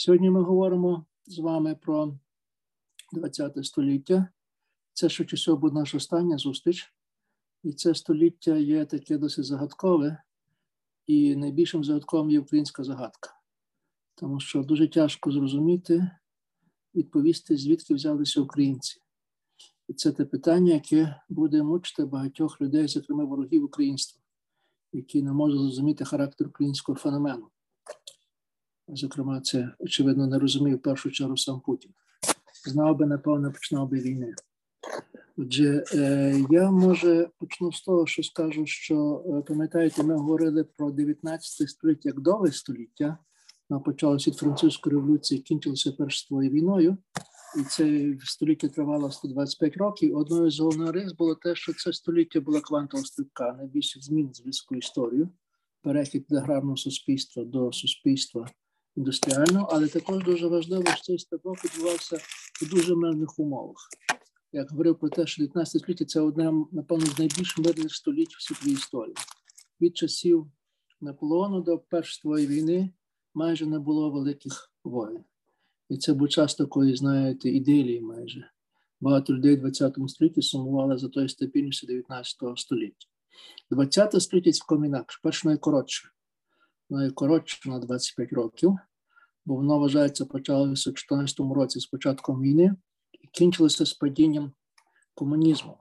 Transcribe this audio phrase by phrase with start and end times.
[0.00, 2.18] Сьогодні ми говоримо з вами про
[3.12, 4.28] 20 століття.
[4.92, 6.94] Це всього буде наша остання зустріч.
[7.62, 10.22] І це століття є таке досить загадкове,
[11.06, 13.30] і найбільшим загадковим є українська загадка,
[14.14, 16.10] тому що дуже тяжко зрозуміти,
[16.94, 19.00] відповісти, звідки взялися українці.
[19.88, 24.22] І це те питання, яке буде мучити багатьох людей, зокрема ворогів українства,
[24.92, 27.50] які не можуть зрозуміти характер українського феномену.
[28.94, 31.90] Зокрема, це очевидно не розумів в першу чергу сам Путін.
[32.66, 34.34] Знав би, напевно, починав би війни.
[35.36, 40.90] Отже, е, я може почну з того, що скажу, що е, пам'ятаєте, ми говорили про
[40.90, 43.18] 19 століття як довге століття.
[43.68, 46.96] Вона почалася від французької революції, кінчилася Першою війною,
[47.60, 50.16] і це століття тривало 125 років.
[50.16, 54.46] Одною з головних рис було те, що це століття була квантова стрибка, найбільших змін з
[54.46, 55.28] людською
[55.82, 58.46] перехід від аграрного суспільства до суспільства
[58.96, 62.18] індустріального, але також дуже важливо, що цей стрибок відбувався
[62.62, 63.88] у дуже мирних умовах.
[64.52, 68.42] Я говорив про те, що 19 століття це одне, напевно, з найбільш мирних століть в
[68.42, 69.14] світовій історії.
[69.80, 70.46] Від часів
[71.00, 72.92] Наполеону до Першої війни
[73.34, 75.24] майже не було великих воїн.
[75.88, 78.50] І це був час такої, знаєте, ідилії майже.
[79.00, 83.06] Багато людей в 20 столітті сумували за тою стабільністю 19 століття.
[83.70, 86.08] 20 століття цілком інакше, перше найкоротше.
[86.90, 88.76] Найкоротше на 25 років,
[89.44, 92.76] бо воно вважається почалося в 14 році з початком війни
[93.12, 94.52] і кінчилося з падінням
[95.14, 95.78] комунізму.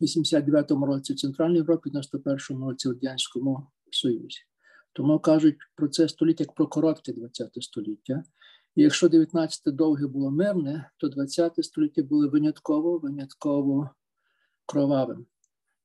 [0.00, 4.38] В 89-му році в Центральній Європі, в 91-му році в Радянському Союзі.
[4.92, 8.22] Тому кажуть про це століття як про коротке 20 століття.
[8.74, 13.90] І якщо 19 довге було мирне, то 20 століття було винятково, винятково
[14.66, 15.26] кровавим.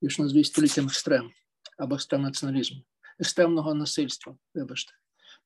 [0.01, 1.29] Якщо назвіть століттям екстрем
[1.77, 2.81] або екстрем націоналізму,
[3.21, 4.93] екстремного насильства, вибачте.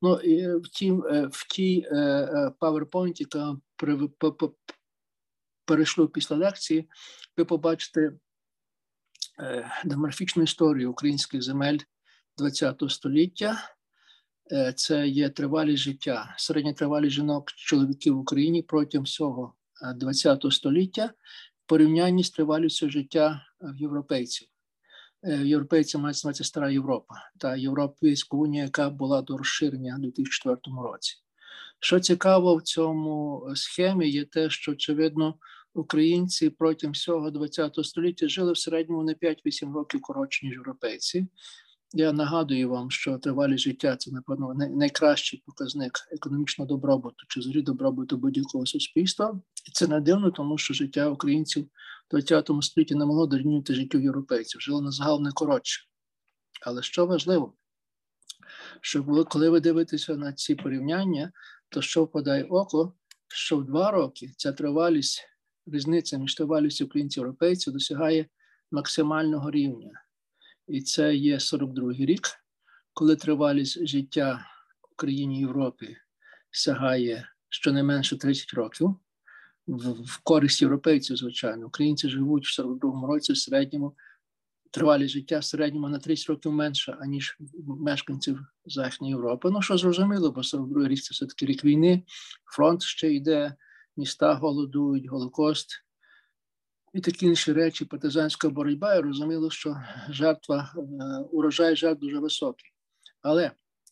[0.02, 0.92] Ну і в тій
[1.32, 1.88] в тій
[2.60, 3.58] PowerPoint, яка
[5.66, 6.90] перейшло після лекції,
[7.38, 8.12] ви побачите
[9.86, 11.78] демографічну історію українських земель
[12.40, 13.58] ХХ століття.
[14.76, 19.54] Це є тривалість життя, середня тривалість жінок чоловіків в Україні протягом всього
[20.12, 21.14] ХХ століття
[21.66, 23.46] в порівнянні з тривалістю життя
[23.76, 24.48] європейців.
[25.28, 30.58] Європейці мають звати Стара Європа та Європейська унія, яка була до розширення у 2004
[30.92, 31.16] році.
[31.80, 35.36] Що цікаво в цьому схемі, є те, що очевидно
[35.74, 41.28] українці протягом всього ХХ століття жили в середньому на 5-8 років коротше, ніж європейці.
[41.98, 48.18] Я нагадую вам, що тривалість життя це, напевно, найкращий показник економічного добробуту чи взагалі добробуту
[48.18, 49.42] будь-якого суспільства.
[49.68, 51.70] І це не дивно, тому що життя українців
[52.12, 55.82] в ХХ столітті не могло дорівнювати життю європейців, жило на загал не коротше.
[56.66, 57.54] Але що важливо,
[58.82, 61.32] що коли ви дивитеся на ці порівняння,
[61.70, 62.94] то що впадає око,
[63.28, 65.22] що в два роки ця тривалість,
[65.68, 68.26] різниця між тривалістю українців і європейців досягає
[68.72, 70.05] максимального рівня.
[70.68, 72.28] І це є 42-й рік,
[72.94, 74.46] коли тривалість життя
[74.82, 75.98] в Україні і Європі
[76.52, 78.96] сягає щонайменше 30 років.
[79.68, 83.96] В користь європейців, звичайно, українці живуть в 42-му році в середньому
[84.76, 87.38] тривалість життя в середньому на 30 років менше, аніж
[87.68, 89.50] мешканців Західної Європи.
[89.52, 92.04] Ну, що зрозуміло, бо 42 рік це все-таки рік війни,
[92.56, 93.56] фронт ще йде,
[93.98, 95.85] міста голодують, Голокост
[96.96, 100.74] і такі інші речі, партизанська боротьба, і розуміло, що жертва,
[101.32, 102.72] урожай жертв дуже високий.
[103.22, 103.44] Але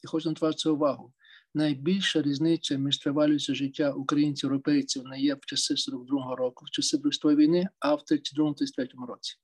[0.03, 1.13] я хочу назвати увагу.
[1.53, 6.97] Найбільша різниця між тривалістю життя українців європейців не є в часи 42-го року, в часи
[6.97, 9.35] Другої війни, а в 32-33 році,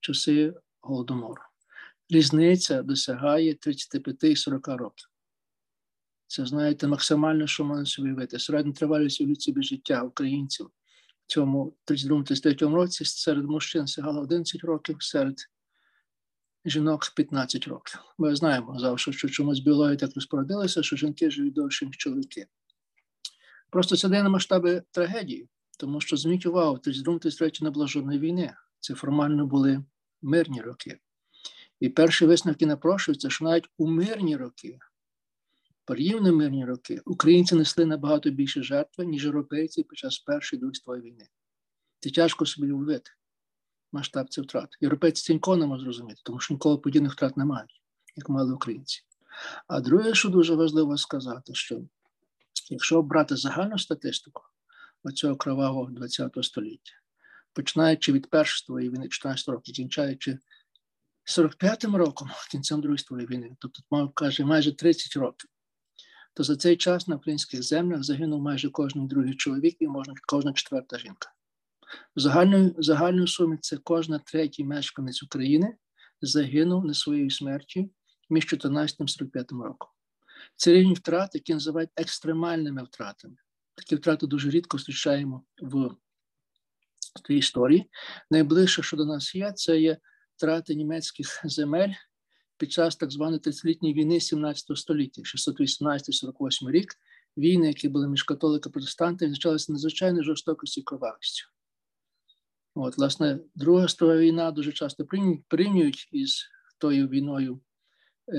[0.00, 1.42] часи голодомору.
[2.10, 5.08] Різниця досягає 35-40 років.
[6.26, 8.38] Це, знаєте, максимально, що можна собі уявити.
[8.38, 10.70] Середня тривалість у еволюції життя українців
[11.26, 15.36] цьому 32-33 році серед мужчин сягало 11 років, серед
[16.64, 18.00] жінок 15 років.
[18.18, 22.46] Ми знаємо завжди, що чомусь біологія так розпорядилася, що жінки живуть довше, ніж чоловіки.
[23.70, 28.54] Просто це дає на масштаби трагедії, тому що зверніть увагу, 32-33 не було жодної війни.
[28.80, 29.84] Це формально були
[30.22, 30.98] мирні роки.
[31.80, 34.78] І перші висновки напрошуються, що навіть у мирні роки,
[35.86, 41.02] порівняно мирні роки, українці несли набагато більше жертви, ніж європейці під час Першої Другої світової
[41.02, 41.28] війни.
[42.00, 43.10] Це тяжко собі уявити
[43.92, 44.68] масштаб цих втрат.
[44.80, 47.82] Європейці це не можуть зрозуміти, тому що ніколи подібних втрат не мають,
[48.16, 49.02] як мали українці.
[49.66, 51.80] А друге, що дуже важливо сказати, що
[52.70, 54.42] якщо брати загальну статистику
[55.02, 56.92] оцього кровавого ХХ століття,
[57.52, 60.38] починаючи від першої війни 14 років, кінчаючи
[61.26, 65.50] 45-м роком, кінцем Другої світової війни, тобто, каже, майже 30 років,
[66.36, 70.52] то за цей час на українських землях загинув майже кожен другий чоловік і можна кожна
[70.52, 71.32] четверта жінка.
[72.16, 75.76] В загальної, загальної сумі це кожна третій мешканець України
[76.20, 77.90] загинув на своїй смерті
[78.30, 79.88] між 14 і 45 роком.
[80.56, 83.36] Це рівні втрат, які називають екстремальними втратами.
[83.74, 85.90] Такі втрати дуже рідко зустрічаємо в
[87.26, 87.90] тій історії.
[88.30, 89.98] Найближче, що до нас є, це є
[90.36, 91.92] втрати німецьких земель
[92.56, 96.94] під час так званої 30-літньої війни 17 століття, 618-48 рік.
[97.36, 101.46] Війни, які були між католиками і протестантами, відзначалися надзвичайно жорстокості і кровавістю.
[102.74, 105.06] От, власне, Друга світова війна дуже часто
[105.48, 106.44] порівнюють із
[106.78, 107.60] тою війною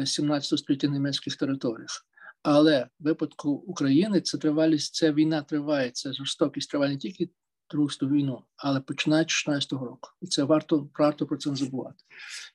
[0.05, 2.05] 17 е, століття німецьких територіях.
[2.43, 7.29] Але в випадку України це тривалість, ця війна триває, це жорстокість триває не тільки
[7.69, 10.09] Другу світову війну, але починаючи з 16-го року.
[10.21, 12.03] І це варто варто про це не забувати.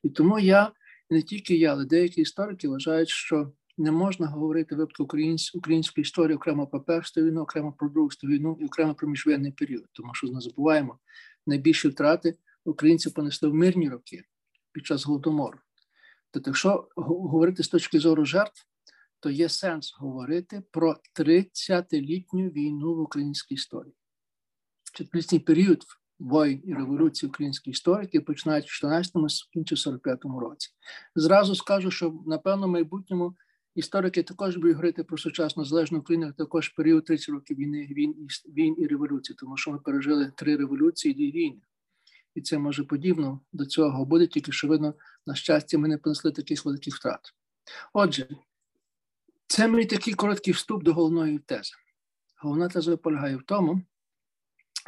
[0.03, 0.73] І тому я,
[1.13, 5.05] не тільки я, але деякі історики вважають, що не можна говорити випадку
[5.55, 9.85] української історії окремо про першу війну, окремо про другу війну і окремо про міжвоєнний період,
[9.93, 10.99] тому що не забуваємо,
[11.47, 14.25] найбільші втрати українці понесли в мирні роки
[14.73, 15.59] під час голодомору.
[16.31, 18.67] Тобто, якщо говорити з точки зору жертв,
[19.21, 23.95] то є сенс говорити про 30-літню війну в українській історії.
[24.93, 25.85] Четвертий період
[26.23, 30.69] воїн і революції української історики починають в 14-му, кінці 45-му році.
[31.15, 33.35] Зразу скажу, що напевно в майбутньому
[33.75, 38.15] історики також будуть говорити про сучасну залежну Україну, також період 30 років війни, війн,
[38.57, 41.61] війн і революції, тому що ми пережили три революції і дві війни.
[42.35, 44.95] І це може подібно до цього буде, тільки що видно,
[45.27, 47.35] на щастя, ми не понесли таких великих втрат.
[47.93, 48.29] Отже,
[49.47, 51.73] це мій такий короткий вступ до головної тези.
[52.37, 53.83] Головна теза полягає в тому,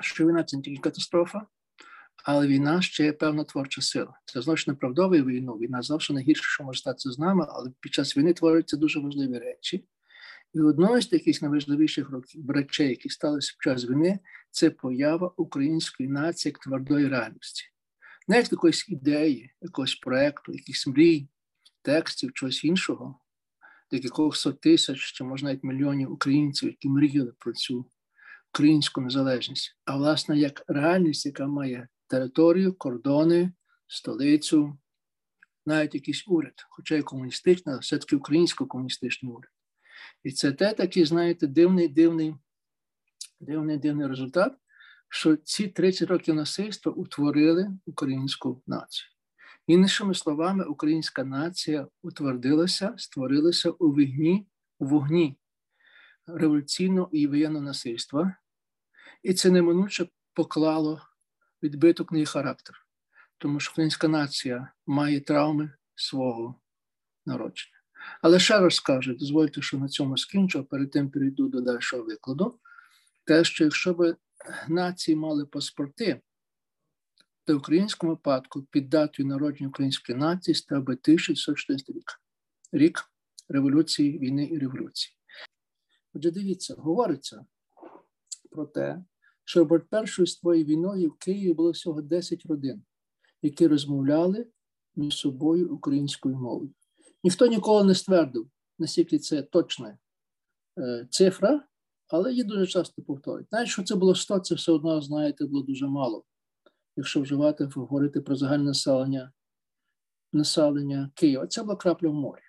[0.01, 1.47] що війна це не тільки катастрофа,
[2.25, 4.21] але війна ще є певна творча сила.
[4.25, 5.53] Це значно неправдовий війну.
[5.53, 9.39] Війна завжди найгірше, що може статися з нами, але під час війни творяться дуже важливі
[9.39, 9.85] речі.
[10.55, 12.11] І одною з таких найважливіших
[12.49, 14.19] речей, які сталися під час війни,
[14.51, 17.65] це поява української нації як твердої реальності.
[18.29, 21.29] Не як якоїсь ідеї, якогось проєкту, якихось мрій,
[21.83, 23.21] текстів, чогось іншого,
[23.91, 27.87] декількох тисяч, чи може навіть мільйонів українців, які мріяли про цю
[28.55, 33.53] українську незалежність, а власне як реальність, яка має територію, кордони,
[33.87, 34.79] столицю,
[35.67, 39.51] навіть якийсь уряд, хоча й комуністичний, але все-таки українсько-комуністичний уряд.
[40.25, 42.35] І це те такий, знаєте, дивний, дивний,
[43.41, 44.53] дивний, дивний результат,
[45.09, 49.09] що ці 30 років насильства утворили українську націю.
[49.67, 54.47] Іншими словами, українська нація утвердилася, створилася у вогні,
[54.79, 55.37] у вогні
[56.27, 58.37] революційного і воєнного насильства,
[59.25, 61.01] і це неминуче поклало
[61.63, 62.87] відбиток на її характер,
[63.39, 66.61] тому що українська нація має травми свого
[67.27, 67.77] народження.
[68.23, 72.59] Але ще раз скажу, дозвольте, що на цьому скінчу, перед тим перейду до дальшого викладу.
[73.25, 74.17] Те, що якщо б
[74.69, 76.21] нації мали паспорти,
[77.45, 82.21] то в українському випадку під датою народження української нації став би 1914 рік,
[82.73, 83.11] рік
[83.49, 85.17] революції, війни і революції.
[86.15, 87.47] Отже, дивіться, говориться
[88.51, 89.05] про те,
[89.45, 92.83] що перед першою світовою війною в Києві було всього 10 родин,
[93.43, 94.47] які розмовляли
[94.97, 96.71] між собою українською мовою.
[97.25, 99.99] Ніхто ніколи не ствердив, наскільки це точна
[100.79, 101.67] е, цифра,
[102.09, 103.53] але її дуже часто повторюють.
[103.53, 106.25] Навіть що це було 100, це все одно, знаєте, було дуже мало.
[106.97, 109.33] Якщо вживати, говорити про загальне населення
[110.33, 112.41] населення Києва, це була крапля в морі.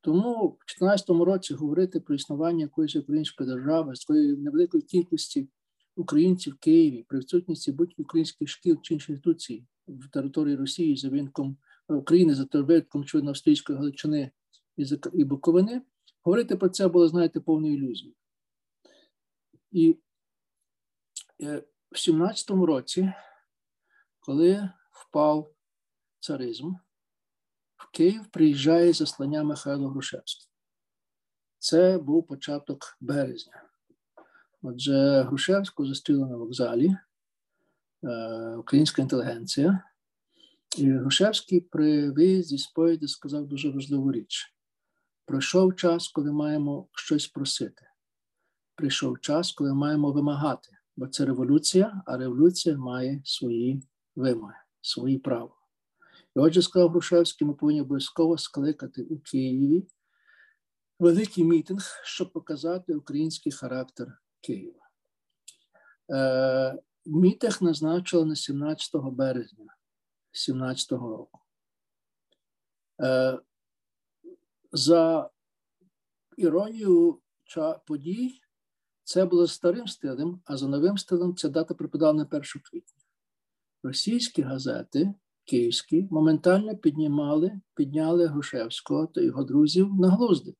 [0.00, 5.48] Тому в 2014 році говорити про існування якоїсь української держави з такої невеликої кількості
[5.96, 11.56] українців в Києві, при відсутності будь-яких українських шкіл чи інституцій в території Росії за винком
[11.88, 14.30] України за винком, очевидно, австрійської Галичини
[15.12, 15.82] і Буковини,
[16.22, 18.14] говорити про це було, знаєте, повною ілюзією.
[19.70, 19.98] І
[21.42, 23.12] е, в 17-му році,
[24.20, 25.54] коли впав
[26.20, 26.74] царизм,
[27.76, 30.48] в Київ приїжджає заслання Михайло Грушевський.
[31.58, 33.63] Це був початок березня.
[34.66, 36.96] Отже, Грушевську зустріли на вокзалі,
[38.04, 39.84] е, українська інтелігенція.
[40.78, 44.54] І Грушевський при виїзді з поїзді сказав дуже важливу річ:
[45.26, 47.86] пройшов час, коли маємо щось просити.
[48.74, 53.82] Прийшов час, коли маємо вимагати, бо це революція, а революція має свої
[54.16, 55.54] вимоги, свої права.
[56.36, 59.86] І отже, сказав Грушевський, ми повинні обов'язково скликати у Києві
[60.98, 64.88] великий мітинг, щоб показати український характер Києва.
[66.10, 69.64] Е, Мітинг назначили на 17 березня
[70.32, 71.40] 2017 року.
[73.00, 73.38] Е,
[74.72, 75.30] За
[76.36, 77.20] іронію
[77.86, 78.40] подій
[79.04, 83.02] це було старим стилем, а за новим стилем ця дата припадала на 1 квітня.
[83.82, 90.54] Російські газети київські моментально піднімали, підняли Грушевського та його друзів на глузди.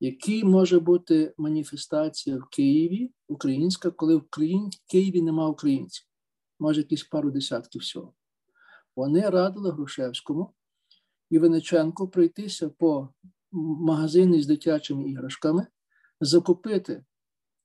[0.00, 4.24] Який може бути маніфестація в Києві українська, коли в
[4.90, 6.06] Києві нема українців?
[6.58, 8.14] Може, якісь пару десятків всього.
[8.96, 10.54] Вони радили Грушевському
[11.30, 13.08] і Виниченку пройтися по
[13.52, 15.66] магазини з дитячими іграшками,
[16.20, 17.04] закупити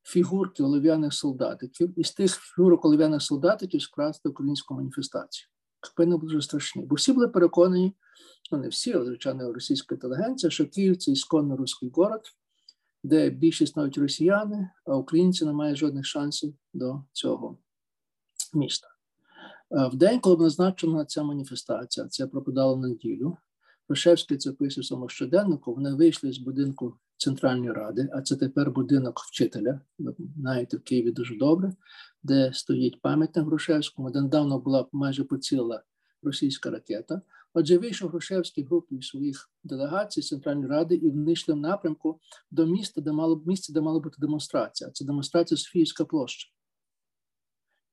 [0.04, 5.50] фігурки олов'яних солдатиків і з тих фігурок олов'яних солдатиків скрасти українську маніфестацію.
[5.90, 6.86] Кпини дуже страшні.
[6.86, 7.94] Бо всі були переконані,
[8.52, 12.22] ну не всі, але звичайно, російська інтелігенція, що Київ це ісконно руський город,
[13.04, 17.58] де більшість навіть росіяни, а українці не мають жодних шансів до цього
[18.54, 18.88] міста.
[19.72, 23.38] В день, коли назначена ця маніфестація, це пропадало на неділю,
[23.88, 29.20] Пишевський це пише в щоденнику, вони вийшли з будинку Центральної ради, а це тепер будинок
[29.20, 29.82] вчителя.
[30.00, 31.74] Ви знаєте, в Києві дуже добре,
[32.24, 35.82] де стоїть пам'ятник Грушевському, де недавно була майже поцілена
[36.24, 37.22] російська ракета.
[37.54, 42.20] Отже, вийшов Грушевський групою своїх делегацій Центральної ради і внайшли в напрямку
[42.52, 44.90] до міста, де мало місце, де мала бути демонстрація.
[44.90, 46.52] Це демонстрація Софійська площа.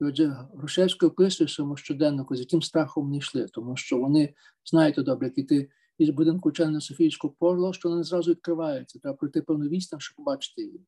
[0.00, 5.02] І отже, Грушевський описує своєму щоденнику, з яким страхом вони йшли, тому що вони знаєте
[5.02, 5.70] добре, як іти
[6.02, 8.98] із будинку Чельна Софійського порло, що вони зразу відкриваються.
[8.98, 10.80] Треба пройти певну відстань, щоб побачити її.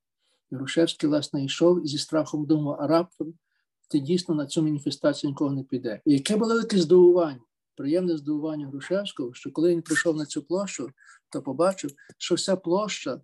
[0.50, 3.35] І Грушевський, власне, йшов зі страхом думав, а раптом
[3.90, 6.00] ти дійсно на цю маніфестацію нікого не піде.
[6.04, 7.40] І яке було велике здивування,
[7.76, 10.90] приємне здивування Грушевського, що коли він прийшов на цю площу,
[11.30, 13.21] то побачив, що вся площа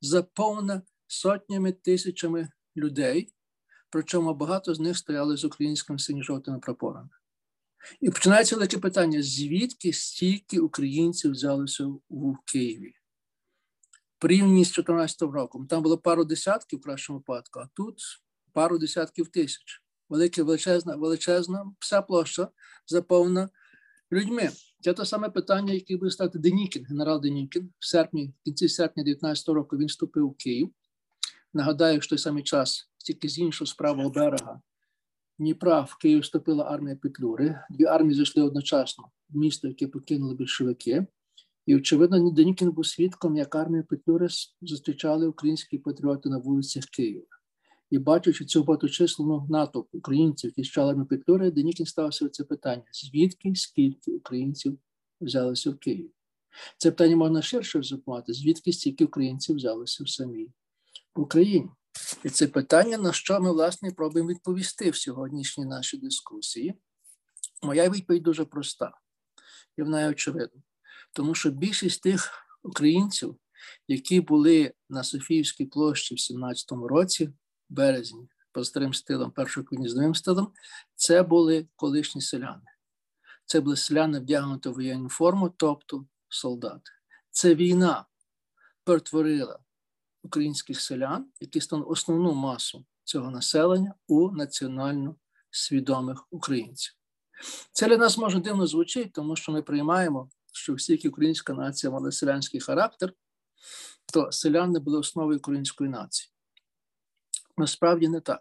[0.00, 3.32] заповнена сотнями тисячами людей,
[3.90, 7.08] причому багато з них стояли з українськими синьо-жовтими прапорами.
[8.00, 12.94] І починається велике питання: звідки стільки українців взялися в Києві?
[14.18, 15.66] Порівняно з 2014 роком.
[15.66, 18.02] Там було пару десятків в кращому випадку, а тут
[18.52, 19.82] пару десятків тисяч.
[20.08, 22.48] Велика величезна, величезна вся площа
[22.86, 23.48] заповнена
[24.12, 24.50] людьми.
[24.80, 27.72] Це те саме питання, яке буде стати Денікін, генерал Денікін.
[27.78, 30.70] В серпні, в кінці серпня 2019 року він вступив в Київ.
[31.54, 34.60] Нагадаю, що той самий час, тільки з іншого з правого берега,
[35.38, 37.60] Дніпра в Київ вступила армія Петлюри.
[37.70, 41.06] Дві армії зайшли одночасно в місто, яке покинули більшовики.
[41.66, 44.28] І, очевидно, Денікін був свідком, як армію Петлюри
[44.62, 47.26] зустрічали українські патріоти на вулицях Києва.
[47.90, 53.54] І бачачи цю багаточисленну натовп українців, які чали армію Петлюри, Денікін стався це питання: звідки
[53.54, 54.78] скільки українців
[55.20, 56.10] взялися в Київ?
[56.78, 60.48] Це питання можна ширше запитати, звідки стільки українців взялися в самій
[61.14, 61.68] Україні.
[62.24, 66.74] І це питання, на що ми, власне, пробуємо відповісти в сьогоднішній нашій дискусії.
[67.62, 68.92] Моя відповідь дуже проста,
[69.76, 70.62] і вона є очевидна.
[71.12, 72.30] Тому що більшість тих
[72.62, 73.36] українців,
[73.88, 77.30] які були на Софіївській площі в 17-му році,
[77.68, 80.52] березні, по старим стилам, першого квітня з новим стилом,
[80.94, 82.62] це були колишні селяни.
[83.44, 86.90] Це були селяни вдягнуті в воєнну форму, тобто солдати.
[87.30, 88.06] Це війна
[88.84, 89.58] перетворила
[90.26, 95.16] українських селян, які стануть основну масу цього населення у національно
[95.50, 96.94] свідомих українців.
[97.72, 102.12] Це для нас може дивно звучить, тому що ми приймаємо, що всі українська нація мала
[102.12, 103.12] селянський характер,
[104.12, 106.32] то селяни були основою української нації.
[107.56, 108.40] Насправді не так.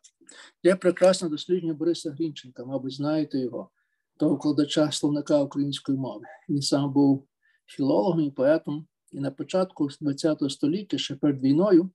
[0.63, 3.70] Є прекрасне дослідження Бориса Грінченка, мабуть, знаєте його,
[4.18, 6.25] того вкладача словника української мови.
[6.50, 7.27] Він сам був
[7.65, 11.89] філологом і поетом, і на початку ХХ століття, ще перед війною,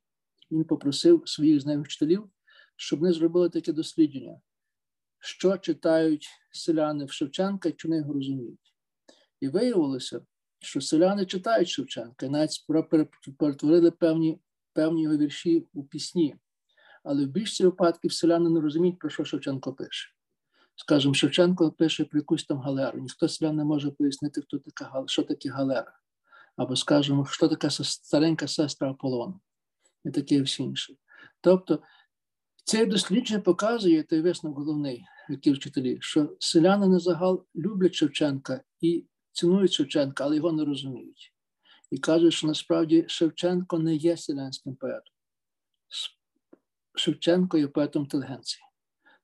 [0.50, 2.30] він попросив своїх знайомих вчителів,
[2.76, 4.40] щоб вони зробили таке дослідження,
[5.18, 8.74] що читають селяни в Шевченка і чи вони його розуміють.
[9.40, 10.20] І виявилося,
[10.60, 12.66] що селяни читають Шевченка, і навіть
[13.38, 14.40] перетворили певні
[14.72, 16.36] певні його вірші у пісні.
[17.04, 20.10] Але в більшості випадків селяни не розуміють, про що Шевченко пише.
[20.76, 23.00] Скажімо, Шевченко пише про якусь там галеру.
[23.00, 25.99] Ніхто селян не може пояснити, хто така, що таке галера
[26.60, 29.40] або скажемо, що така старенька сестра Аполлона,
[30.04, 30.94] і таке всі інше.
[31.40, 31.82] Тобто
[32.64, 39.06] це дослідження показує той висновок головний, який вчителі, що селяни на загал люблять Шевченка і
[39.32, 41.34] цінують Шевченка, але його не розуміють.
[41.90, 45.14] І кажуть, що насправді Шевченко не є селянським поетом.
[46.94, 48.62] Шевченко є поетом інтелігенції.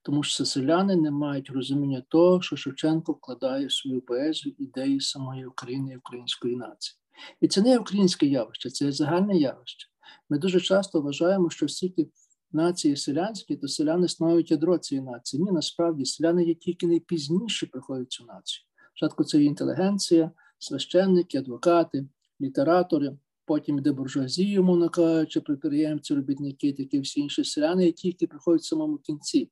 [0.02, 5.46] Тому що селяни не мають розуміння того, що Шевченко вкладає в свою поезію ідеї самої
[5.46, 6.98] України і української нації.
[7.40, 9.88] І це не українське явище, це загальне явище.
[10.30, 12.10] Ми дуже часто вважаємо, що всі ті
[12.52, 15.42] нації селянські, то селяни становлять ядро цієї нації.
[15.42, 18.66] Ні, насправді селяни є тільки найпізніше приходять цю націю.
[18.88, 22.08] Спочатку це є інтелігенція, священники, адвокати,
[22.40, 28.66] літератори, потім йде буржуазія, мовно кажучи, підприємці, робітники, такі всі інші селяни, які приходять в
[28.66, 29.50] самому кінці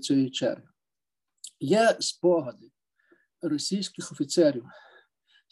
[0.00, 0.68] цієї черги.
[1.60, 2.70] Є спогади
[3.42, 4.64] російських офіцерів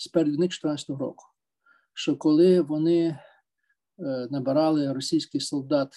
[0.00, 1.24] з передвійни 14 року,
[1.94, 3.18] що коли вони е,
[4.30, 5.88] набирали російських солдат,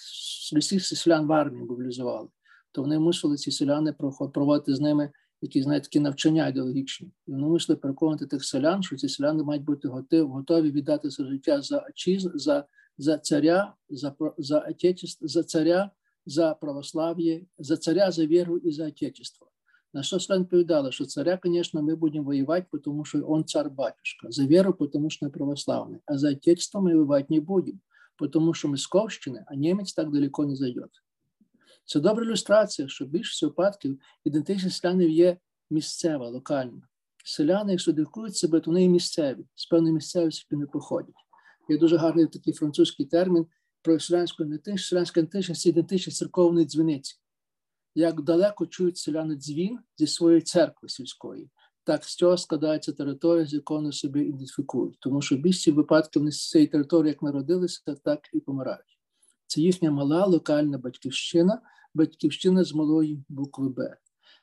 [0.54, 2.28] російських селян в армії мобілізували,
[2.72, 3.92] то вони мусили ці селяни
[4.32, 5.10] проводити з ними
[5.44, 7.06] які знають такі навчання ідеологічні.
[7.26, 11.30] І вони мусили переконати тих селян, що ці селяни мають бути готові, готові віддати своє
[11.30, 12.64] життя за отчизну, за
[12.98, 15.90] за царя, за за отечество, за царя,
[16.26, 19.50] за православ'я, за царя, за віру і за отечество.
[19.94, 24.30] На що селян відповідали, що царя, звісно, ми будемо воювати, тому що він цар батюшка,
[24.30, 27.78] за віру, тому що ми православний, а за отечество ми воювати не будемо,
[28.32, 30.84] тому що ми з Ковщини, а німець так далеко не зайде.
[31.84, 35.36] Це добра ілюстрація, що більшість випадків ідентичність селянів є
[35.70, 36.82] місцева, локальна.
[37.24, 41.14] Селяни, якщо дивкують себе, то вони є місцеві, з певної місцевості не походять.
[41.68, 43.46] Є дуже гарний такий французький термін
[43.82, 44.88] про селянську ідентичність.
[44.88, 47.16] Селянська ідентичність– ідентичність церковної дзвіниці.
[47.94, 51.50] Як далеко чують селяни дзвін зі своєї церкви сільської,
[51.84, 54.96] так з цього складається територія, з якою вони себе ідентифікують.
[55.00, 58.98] Тому що більшість випадків вони з цієї території, як народилися, так і помирають.
[59.46, 61.62] Це їхня мала локальна батьківщина,
[61.94, 63.96] батьківщина з малої букви Б.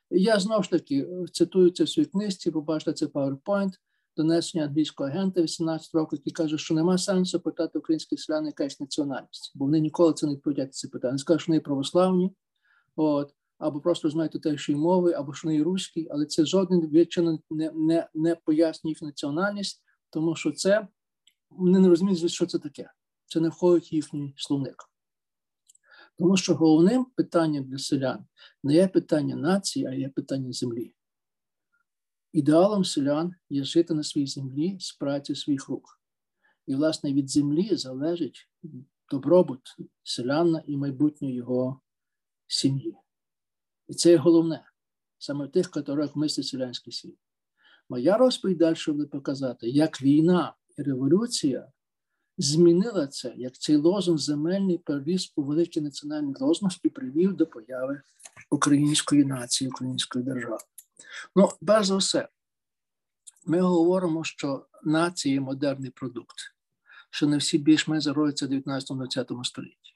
[0.10, 3.72] Я знову ж таки цитую це в своїй книжці, побачите, це PowerPoint,
[4.18, 9.52] донесення англійського агента 18 років, який каже, що нема сенсу питати українських селян якась національність,
[9.56, 11.12] бо вони ніколи це не відповідять це питання.
[11.12, 12.32] Вони скажуть, що вони православні,
[12.96, 17.72] от, або просто знають тутешні мови, або що вони руські, але це жодним відчином не,
[17.72, 20.88] не, не пояснює їх національність, тому що це
[21.50, 22.92] вони не розуміють, що це таке.
[23.26, 24.76] Це не входить в їхній словник.
[26.18, 28.26] Тому що головним питанням для селян
[28.64, 30.94] не є питання нації, а є питання землі.
[32.34, 36.00] Ідеалом селян є жити на своїй землі з праці своїх рук.
[36.68, 38.50] І, власне, від землі залежить
[39.12, 39.62] добробут
[40.04, 41.82] селяна і майбутнє його
[42.48, 42.96] сім'ї.
[43.92, 44.64] І це головне,
[45.18, 47.18] саме в тих категоріях мислить селянський світ.
[47.90, 51.72] Моя розповідь далі буде показати, як війна і революція
[52.38, 58.02] змінила це, як цей лозунг земельний перевіз у великий національний лозунг і привів до появи
[58.50, 60.58] української нації, української держави.
[61.36, 62.28] Ну, перш за все,
[63.46, 66.38] ми говоримо, що нація є модерний продукт,
[67.10, 69.94] що не всі більш-менш зародяться в 19-20 столітті.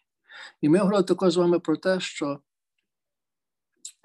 [0.61, 2.39] І ми говорили також з вами про те, що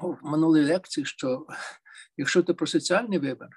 [0.01, 1.47] в минулій лекції, що
[2.17, 3.49] якщо ти про соціальний вибір,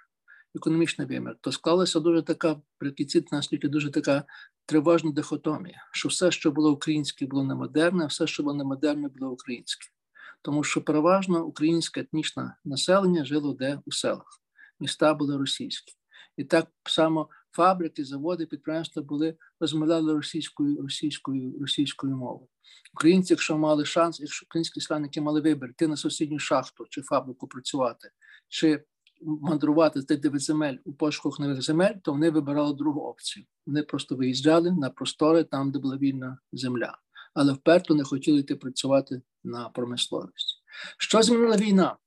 [0.55, 4.23] економічний вимір, то склалася дуже така при кінці наслідки дуже така
[4.65, 8.63] тривожна дихотомія, що все, що було українське, було не модерне, а все, що було не
[8.63, 9.87] модерне, було українське.
[10.41, 14.41] Тому що переважно українське етнічне населення жило де у селах,
[14.79, 15.93] міста були російські.
[16.37, 22.47] І так само фабрики, заводи, підприємства були розмовляли російською російською російською мовою.
[22.93, 27.47] Українці, якщо мали шанс, якщо українські селяники мали вибір, йти на сусідню шахту чи фабрику
[27.47, 28.11] працювати,
[28.47, 28.83] чи
[29.21, 33.45] мандрувати з тих земель у пошуках нових земель, то вони вибирали другу опцію.
[33.65, 36.97] Вони просто виїжджали на простори там, де була вільна земля,
[37.33, 40.63] але вперто не хотіли йти працювати на промисловість.
[40.97, 41.97] Що змінила війна?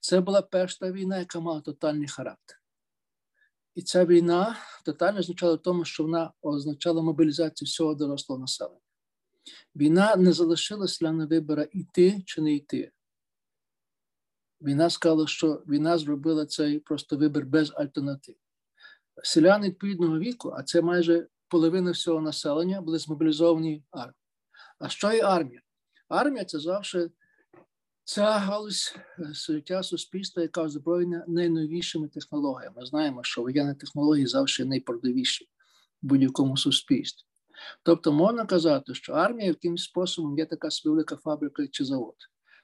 [0.00, 2.56] Це була перша війна, яка мала тотальний характер.
[3.74, 8.80] І ця війна тотально означала в тому, що вона означала мобілізацію всього дорослого населення.
[9.76, 12.92] Війна не залишилася для вибора йти чи не йти.
[14.60, 18.34] Війна сказала, що війна зробила цей просто вибір без альтернатив.
[19.22, 24.14] Селяни відповідного віку, а це майже половина всього населення, були змобілізовані армії.
[24.78, 25.60] А що є армія?
[26.08, 27.10] Армія це завжди
[28.04, 28.96] ця галузь
[29.70, 32.76] е, суспільства, яка озброєна найновішими технологіями.
[32.80, 35.44] Ми знаємо, що воєнні технології завжди найпродовіші
[36.02, 37.29] в будь-якому суспільстві.
[37.82, 42.14] Тобто можна казати, що армія якимось способом є така велика фабрика чи завод.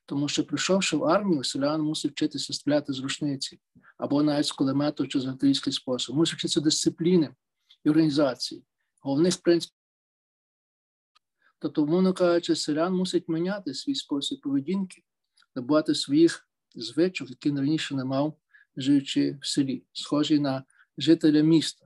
[0.06, 3.60] Тому що, прийшовши в армію, селян мусить вчитися стріляти з рушниці
[3.98, 6.16] або навіть з кулемету чи з артилерійський спосіб.
[6.16, 7.34] Мусить вчитися дисципліни
[7.84, 8.64] і організації.
[9.00, 9.76] Головних принципів.
[11.58, 15.02] Тобто, умовно кажучи, селян мусить міняти свій спосіб поведінки,
[15.54, 18.38] набувати своїх звичок, які раніше не мав,
[18.76, 20.64] живучи в селі, схожий на
[20.98, 21.85] жителя міста.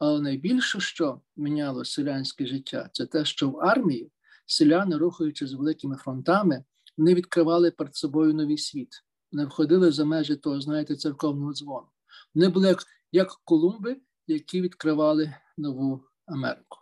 [0.00, 4.12] Але найбільше, що міняло селянське життя, це те, що в армії
[4.46, 6.64] селяни, рухаючи з великими фронтами,
[6.96, 8.88] вони відкривали перед собою новий світ,
[9.32, 11.86] не входили за межі того, знаєте, церковного дзвону.
[12.34, 16.78] Вони були як як Колумби, які відкривали нову Америку.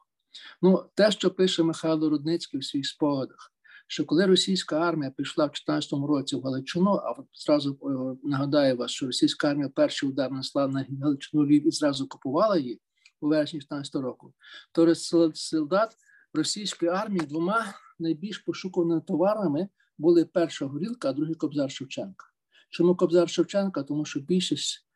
[0.63, 3.53] Ну, те, що пише Михайло Рудницький в своїх спогадах,
[3.87, 7.79] що коли російська армія пішла в 14 році в Галичину, а зразу
[8.23, 12.81] нагадаю вас, що російська армія перший удар несла на Галичину Львів і зразу окупувала її,
[13.21, 14.33] у вересні 16 року.
[14.73, 14.95] То
[15.35, 15.97] солдат
[16.35, 22.27] російської армії двома найбільш пошуканими товарами були перша горілка, а другий Кобзар Шевченка.
[22.71, 23.83] Чому Кобзар Шевченка?
[23.83, 24.87] Тому що більшість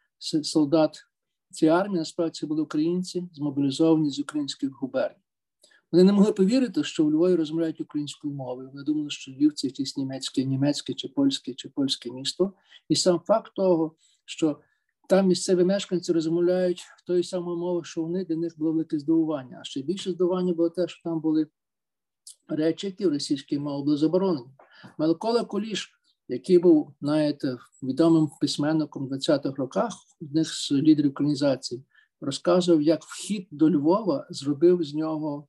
[0.42, 1.06] солдат
[1.50, 5.16] цієї армії насправді були українці, змобілізовані з українських губерній.
[5.92, 8.68] Вони не могли повірити, що у Львові розмовляють українською мовою.
[8.72, 12.52] Вони думали, що Львів– це якесь німецьке, німецьке чи польське, чи польське місто.
[12.88, 14.60] І сам факт того, що
[15.08, 19.58] там місцеві мешканці розмовляють тою самою мовою, що вони для них було велике здивування.
[19.60, 21.46] А ще більше здивування було те, що там були
[22.48, 24.46] речі, які в російській мові були заборонені.
[24.98, 25.92] Микола Куліш,
[26.28, 31.84] який був, знаєте, відомим письменником в 20-х роках, одних з лідерів українізації,
[32.20, 35.48] розказував, як вхід до Львова зробив з нього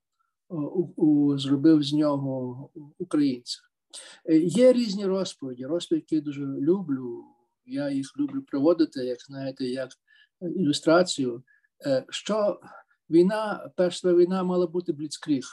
[0.95, 3.59] у, зробив з нього українця.
[4.25, 7.23] Е, є різні розповіді, розповіді, які я дуже люблю.
[7.65, 9.89] Я їх люблю приводити, як знаєте, як
[10.41, 11.43] ілюстрацію.
[11.85, 12.59] Е, що
[13.09, 15.43] війна, перша війна мала бути бліцкріг,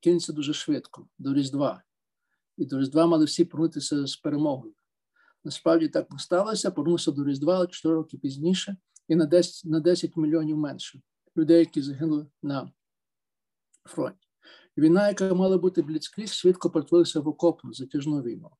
[0.00, 1.82] кинеться дуже швидко, до Різдва.
[2.56, 4.74] І до Різдва мали всі повернутися з перемогою.
[5.44, 8.76] Насправді так сталося, повернувся до Різдва 4 роки пізніше,
[9.08, 11.00] і на 10, на 10 мільйонів менше
[11.36, 12.72] людей, які загинули на
[13.84, 14.28] фронті.
[14.76, 18.50] Війна, яка мала бути бліцкріг, швидко перетворилася в окопну затяжну війну.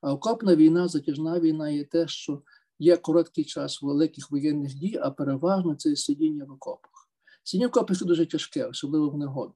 [0.00, 2.42] А окопна війна, затяжна війна є те, що
[2.78, 7.08] є короткий час великих воєнних дій, а переважно це сидіння в окопах.
[7.44, 9.54] Сидіння в окопах дуже тяжке, особливо в негоду.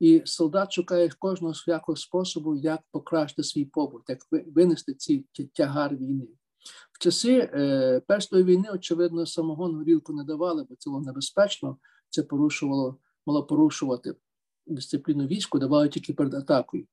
[0.00, 6.28] І солдат шукає кожного свякого способу, як покращити свій побут, як винести ці тягар війни.
[6.92, 11.78] В часи е, першої війни, очевидно, самогон горілку не давали, бо це було небезпечно.
[12.10, 14.14] Це порушувало, мало порушувати
[14.66, 16.86] дисципліну війську, давали тільки перед атакою.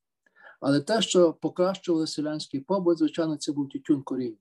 [0.59, 4.37] Але те, що покращували селянський побут, звичайно, це був тютюн коріння.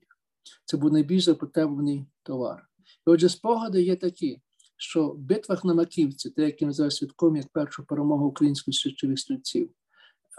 [0.65, 2.67] Це був найбільш запотребований товар.
[3.07, 4.41] І отже, спогади є такі,
[4.77, 9.69] що в битвах на Маківці, те, які називають святком як першу перемогу українських січових стрільців,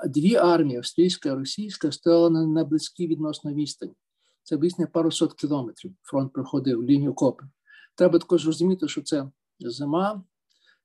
[0.07, 3.93] дві армії, австрійська і російська, стояли на, на близькій відносно відстані.
[4.43, 5.95] Це близько пару сот кілометрів.
[6.03, 7.45] Фронт проходив лінію копи.
[7.95, 10.25] Треба також розуміти, що це зима,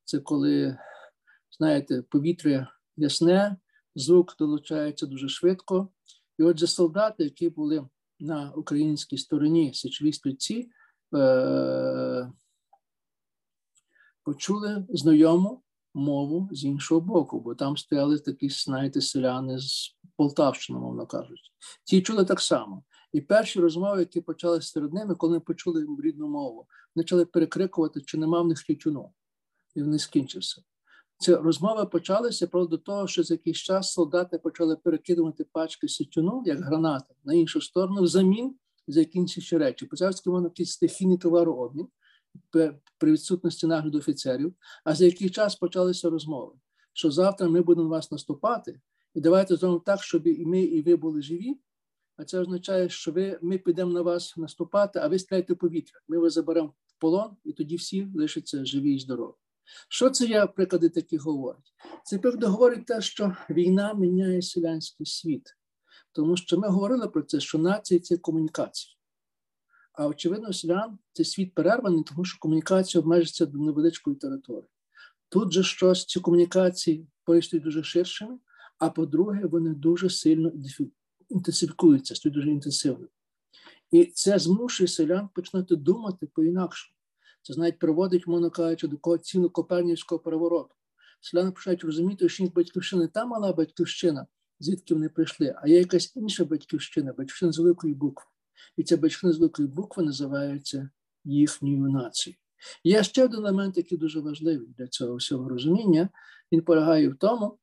[0.03, 0.77] це коли,
[1.57, 3.57] знаєте, повітря ясне,
[3.95, 5.89] звук долучається дуже швидко.
[6.37, 7.87] І отже, солдати, які були
[8.19, 10.69] на українській стороні січові стрільці,
[11.15, 12.31] е-
[14.23, 21.07] почули знайому мову з іншого боку, бо там стояли такі, знаєте, селяни з Полтавщини, мовно
[21.07, 21.51] кажучи.
[21.83, 22.83] Ті чули так само.
[23.13, 28.17] І перші розмови, які почалися серед ними, коли почули рідну мову, вони почали перекрикувати, чи
[28.17, 29.13] нема в них тютюну.
[29.75, 30.61] І вони скінчився.
[31.23, 36.43] Ці розмови почалися про до того, що за якийсь час солдати почали перекидувати пачки сітюну,
[36.45, 38.55] як гранати, на іншу сторону, взамін
[38.87, 39.85] за якісь речі.
[39.85, 41.87] Почався воно якийсь стихійний товарообмін
[42.97, 44.53] при відсутності нагляду офіцерів.
[44.83, 46.53] А за який час почалися розмови,
[46.93, 48.79] що завтра ми будемо вас наступати,
[49.13, 51.59] і давайте зробимо так, щоб і ми, і ви були живі.
[52.17, 55.99] А це означає, що ви, ми підемо на вас наступати, а ви стріляєте повітря.
[56.07, 59.42] Ми вас заберемо в полон, і тоді всі лишаться живі і здорові.
[59.89, 61.73] Що це я приклади такі говорять?
[62.03, 65.55] Це приклади говорить те, що війна міняє селянський світ,
[66.11, 68.95] тому що ми говорили про це, що нації це комунікація.
[69.93, 74.69] А очевидно, селян цей світ перерваний, тому що комунікація обмежиться до невеличкої території.
[75.29, 78.37] Тут же щось ці комунікації поїздять дуже ширшими,
[78.79, 80.51] а по-друге, вони дуже сильно
[81.29, 83.07] інтенсифікуються, стають дуже інтенсивними.
[83.91, 86.92] І це змушує селян починати думати по-інакшому.
[87.43, 90.75] Це навіть приводить, мовно кажучи, до ціну Копернівського перевороту.
[91.21, 94.27] Селяни починають розуміти, що їх батьківщина не та мала батьківщина,
[94.59, 98.25] звідки вони прийшли, а є якась інша батьківщина, батьківщина з великої букви.
[98.77, 100.89] І ця батьківщина з великої букви називається
[101.23, 102.37] їхньою нацією.
[102.83, 106.09] Є ще один елемент, який дуже важливий для цього всього розуміння.
[106.51, 107.59] Він полягає в тому,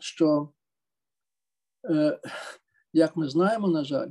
[0.00, 0.52] що,
[1.90, 2.20] е,
[2.92, 4.10] як ми знаємо, на жаль,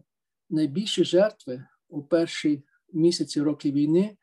[0.50, 4.18] найбільші жертви у перші місяці роки війни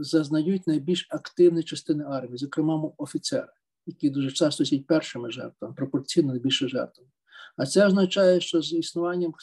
[0.00, 3.48] зазнають найбільш активні частини армії, зокрема офіцери,
[3.86, 7.10] які дуже часто сидять першими жертвами, пропорційно найбільше жертвами.
[7.56, 9.34] А це означає, що з існуванням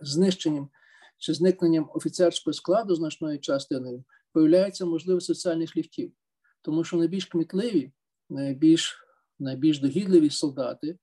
[0.00, 0.68] знищенням
[1.18, 6.12] чи зникненням офіцерського складу значною частиною появляється можливість соціальних ліфтів,
[6.62, 7.92] тому що найбільш кмітливі,
[8.30, 9.06] найбільш
[9.38, 10.98] найбільш догідливі солдати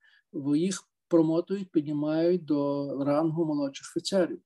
[0.56, 4.41] їх промотують, піднімають до рангу молодших офіцерів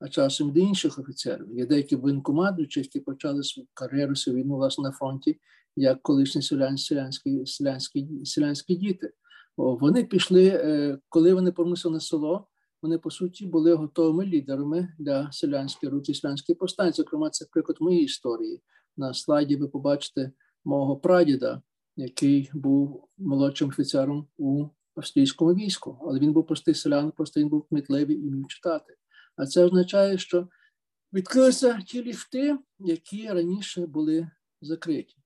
[0.00, 1.58] а часом до інших офіцерів.
[1.58, 5.40] Є деякі воєнкомандуючі, які почали свою кар'єру свою війну власне на фронті,
[5.76, 9.12] як колишні селянські селянські, селянські діти.
[9.56, 11.52] Вони пішли, е, коли вони
[11.84, 12.48] на село.
[12.82, 16.96] Вони по суті були готовими лідерами для селянської рухи, селянської повстанці.
[16.96, 18.62] Зокрема, це приклад моєї історії.
[18.96, 20.32] На слайді ви побачите
[20.64, 21.62] мого прадіда,
[21.96, 27.68] який був молодшим офіцером у австрійському війську, але він був простий селян, просто він був
[27.68, 28.94] кмітливий і вмів читати.
[29.38, 30.48] А це означає, що
[31.12, 35.16] відкрилися ті ліфти, які раніше були закриті.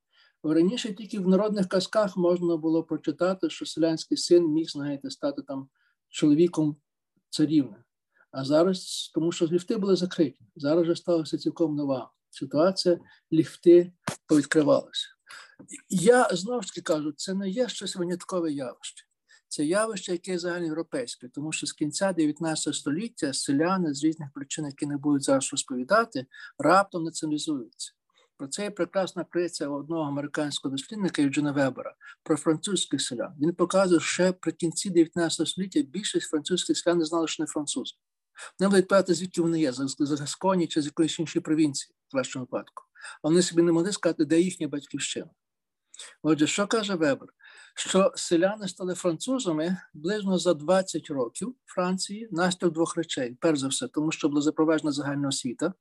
[0.42, 5.68] Раніше тільки в народних казках можна було прочитати, що селянський син міг, знаєте, стати там
[6.08, 6.76] чоловіком
[7.30, 7.76] царівни.
[8.30, 13.00] А зараз, тому що ліфти були закриті, зараз вже сталася цілком нова ситуація,
[13.32, 13.92] ліфти
[14.26, 15.08] повідкривалися.
[15.88, 19.04] Я знову ж таки кажу, це не є щось виняткове явище.
[19.52, 24.86] Це явище, яке загальноєвропейське, тому що з кінця 19 століття селяни з різних причин, які
[24.86, 26.26] не будуть зараз розповідати,
[26.58, 27.92] раптом націоналізуються.
[28.36, 33.34] Про це є прекрасна праця одного американського дослідника Юджина Вебера про французьких селян.
[33.40, 37.94] Він показує, що при кінці 19 століття більшість французьких селян не знали, що не французи.
[38.58, 42.44] Вони будуть питати, звідки вони є, з Гасконі чи з якоїсь іншої провінції, в кращому
[42.44, 42.84] випадку.
[43.22, 45.30] А вони собі не могли сказати, де їхня батьківщина.
[46.22, 47.28] Отже, що каже Вебер?
[47.74, 53.36] Що селяни стали французами близько за 20 років Франції наслідок двох речей.
[53.40, 55.74] Перш за все, тому що була запроваджена загальна освіта,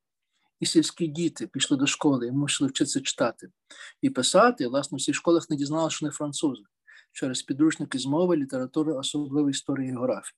[0.60, 3.52] і сільські діти пішли до школи і мусили вчитися читати
[4.02, 4.68] і писати.
[4.68, 6.64] Власне, в всіх школах не дізналися, що не французи
[7.12, 10.36] через підручники з мови, літератури, особливо історії і географії.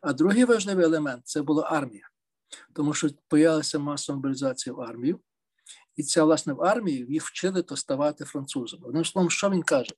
[0.00, 2.08] А другий важливий елемент це була армія,
[2.72, 5.20] тому що появилася масова мобілізація в армію,
[5.96, 8.82] і ця, власне, в армії їх вчили то ставати французами.
[8.86, 9.94] Одним словом, що він каже,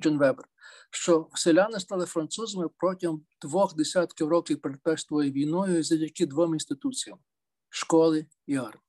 [0.00, 0.44] Джон Вебер,
[0.90, 7.18] що селяни стали французами протягом двох десятків років перед Першою війною завдяки двом інституціям
[7.68, 8.82] школи і армії.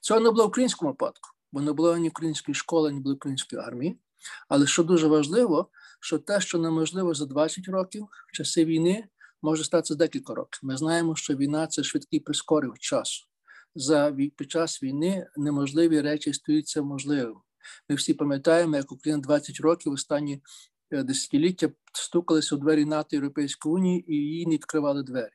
[0.00, 3.62] Цього не було в українському випадку, бо не було ні української школи, ні було української
[3.62, 4.00] армії.
[4.48, 9.08] Але що дуже важливо, що те, що неможливо за 20 років в часи війни,
[9.42, 10.60] може статися декілька років.
[10.62, 13.26] Ми знаємо, що війна це швидкий прискорювач часу.
[13.74, 17.40] За під час війни неможливі речі стаються можливими.
[17.88, 20.42] Ми всі пам'ятаємо, як Україна 20 років останні
[20.90, 25.32] е, десятиліття стукалися у двері НАТО Європейської Унії і її не відкривали двері.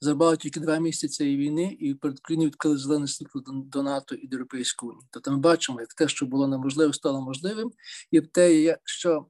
[0.00, 4.36] Забрали тільки два місяці війни, і перед Україною відкрили зелене світло до НАТО і до
[4.36, 5.08] Європейської Унії.
[5.10, 7.72] Тобто ми бачимо, як те, що було неможливо, стало можливим,
[8.10, 9.26] і те, що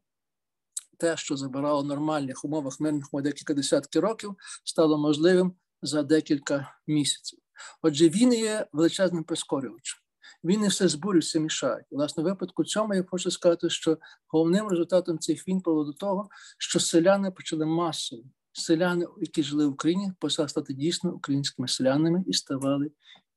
[0.98, 6.78] те, що забирало в нормальних умовах мирних умов декілька десятків років, стало можливим за декілька
[6.86, 7.38] місяців.
[7.82, 10.05] Отже, він є величезним прискорювачем.
[10.44, 11.84] Він не все збурює, все мішає.
[11.90, 15.92] І, власне, в випадку цьому я хочу сказати, що головним результатом цих війн було до
[15.92, 18.22] того, що селяни почали масово.
[18.52, 22.90] Селяни, які жили в Україні, почали стати дійсно українськими селянами і ставали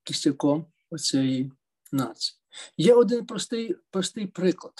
[0.04, 1.52] кістяком оцієї
[1.91, 2.39] нації.
[2.78, 4.73] Є один простий, простий приклад.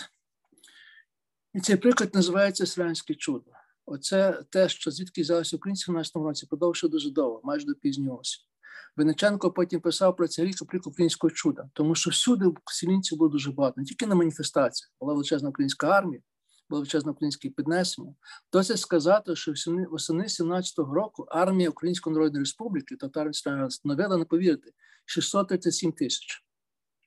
[1.54, 3.52] І цей приклад називається Селянське чудо.
[3.86, 8.12] Оце те, що звідки взялося українці в 17 році, продовжує дуже довго, майже до пізньої
[8.12, 8.49] осені.
[8.96, 13.52] Винниченко потім писав про це рік приклад українського чуда, тому що всюди селінців було дуже
[13.52, 16.22] багато, не тільки на маніфестаціях, була величезна українська армія,
[16.70, 18.16] було величезне українське піднесення.
[18.54, 19.54] Досить сказати, що
[19.92, 23.32] восени 17-го року армія Української Народної Республіки татари
[23.70, 24.72] становила, не повірити,
[25.06, 26.46] 637 тисяч.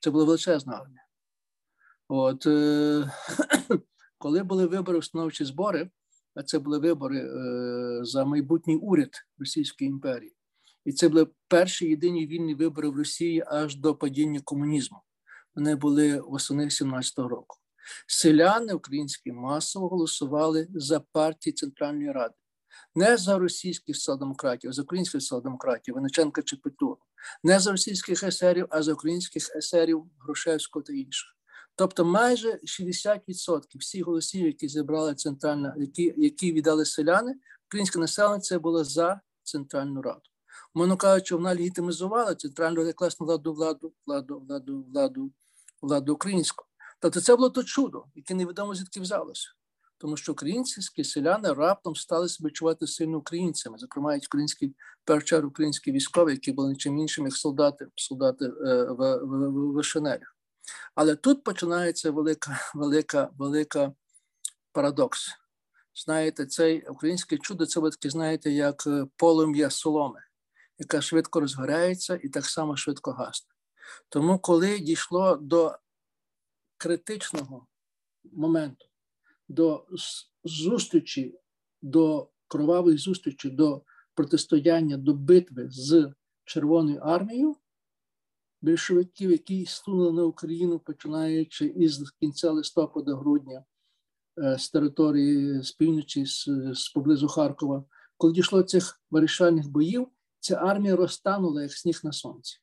[0.00, 1.02] Це була величезна армія.
[2.08, 3.10] От, е-
[4.18, 5.90] коли були вибори, установчі збори,
[6.34, 10.36] а це були вибори е, за майбутній уряд Російської імперії,
[10.84, 14.98] і це були перші єдині вільні вибори в Росії аж до падіння комунізму.
[15.54, 17.56] Вони були восени 17-го року.
[18.06, 22.34] Селяни українські масово голосували за партії Центральної Ради,
[22.94, 26.98] не за російських соціал-демократів, а за українських соціал-демократів, Вениченка чи Петлюру,
[27.42, 31.28] не за російських есерів, а за українських есерів Грушевського та інших.
[31.74, 37.34] Тобто майже 60% всіх голосів, які зібрали центральна, які які віддали селяни,
[37.66, 40.31] українське населення було за центральну раду.
[40.74, 45.32] Мовно кажучи, вона легітимізувала центральну рекласну владу, владу, владу, владу, владу,
[45.82, 46.64] владу українську.
[47.00, 49.48] Тобто це було то чудо, яке невідомо звідки взялося.
[49.98, 56.30] Тому що українські селяни раптом стали себе чувати сильно українцями, зокрема, українські першер українські військові,
[56.30, 58.50] які були нічим іншим, як солдати, солдати е,
[58.84, 60.36] в, в, в, в шинелях.
[60.94, 63.92] Але тут починається велика, велика, велика
[64.72, 65.30] парадокс.
[65.94, 70.20] Знаєте, цей українське чудо це таке, знаєте, як е, полум'я соломи,
[70.82, 73.50] яка швидко розгорається і так само швидко гасне.
[74.08, 75.78] Тому, коли дійшло до
[76.76, 77.66] критичного
[78.32, 78.86] моменту,
[79.48, 79.86] до
[80.44, 81.38] зустрічі,
[81.82, 83.82] до кровавої зустрічі, до
[84.14, 86.12] протистояння, до битви з
[86.44, 87.56] Червоною армією,
[88.62, 93.64] більшовиків, які стунули на Україну, починаючи із кінця листопада, грудня
[94.38, 97.84] е, з території з півночі, з, з поблизу Харкова,
[98.16, 100.08] коли дійшло цих вирішальних боїв,
[100.42, 102.58] ця армія розтанула як сніг на сонці.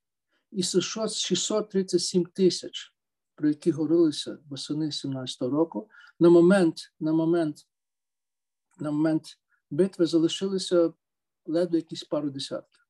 [0.51, 2.93] І 637 тисяч
[3.39, 5.89] про які говорилися восени 17-го року,
[6.19, 7.57] на момент, на момент,
[8.79, 9.23] на момент
[9.69, 10.93] битви залишилися
[11.45, 12.87] ледве якісь пару десятків.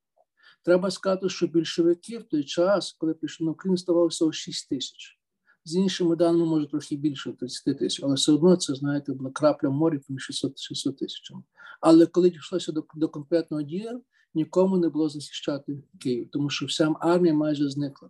[0.64, 5.20] Треба сказати, що більшовики в той час, коли прийшли на Україну, ставало всього 6 тисяч.
[5.66, 9.70] З іншими даними, може трохи більше 30 тисяч, але все одно це, знаєте, була крапля
[9.70, 11.44] в морі поміж 600 600 тисячами.
[11.82, 14.02] Але коли дійшлося до, до конкретного дія,
[14.34, 18.10] нікому не було захищати Київ, тому що вся армія майже зникла.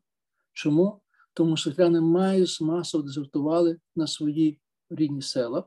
[0.54, 1.02] Чому?
[1.34, 5.64] Тому що майже масово дезертували на свої рідні села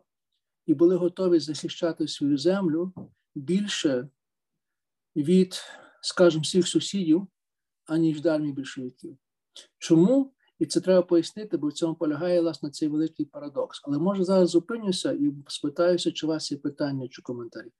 [0.67, 2.93] і були готові захищати свою землю
[3.35, 4.09] більше
[5.17, 5.55] від,
[6.01, 7.27] скажімо, всіх сусідів,
[7.87, 9.19] аніж від армії більшовиків.
[9.79, 10.33] Чому?
[10.59, 13.81] І це треба пояснити, бо в цьому полягає власне цей великий парадокс.
[13.85, 17.73] Але може зараз зупинюся і спитаюся, чи у вас є питання чи коментарі.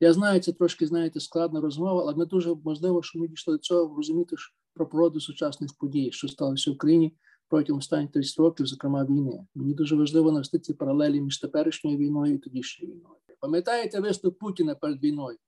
[0.00, 3.58] Я знаю, це трошки знаєте складна розмова, але ми дуже можливо, що ми дійшли до
[3.58, 4.36] цього розуміти
[4.74, 7.16] про породу сучасних подій, що сталося в Україні
[7.48, 9.46] протягом останніх 30 років, зокрема війни.
[9.54, 13.16] Мені дуже важливо навести ці паралелі між теперішньою війною і тодішньою війною.
[13.40, 15.38] Пам'ятаєте виступ Путіна перед війною?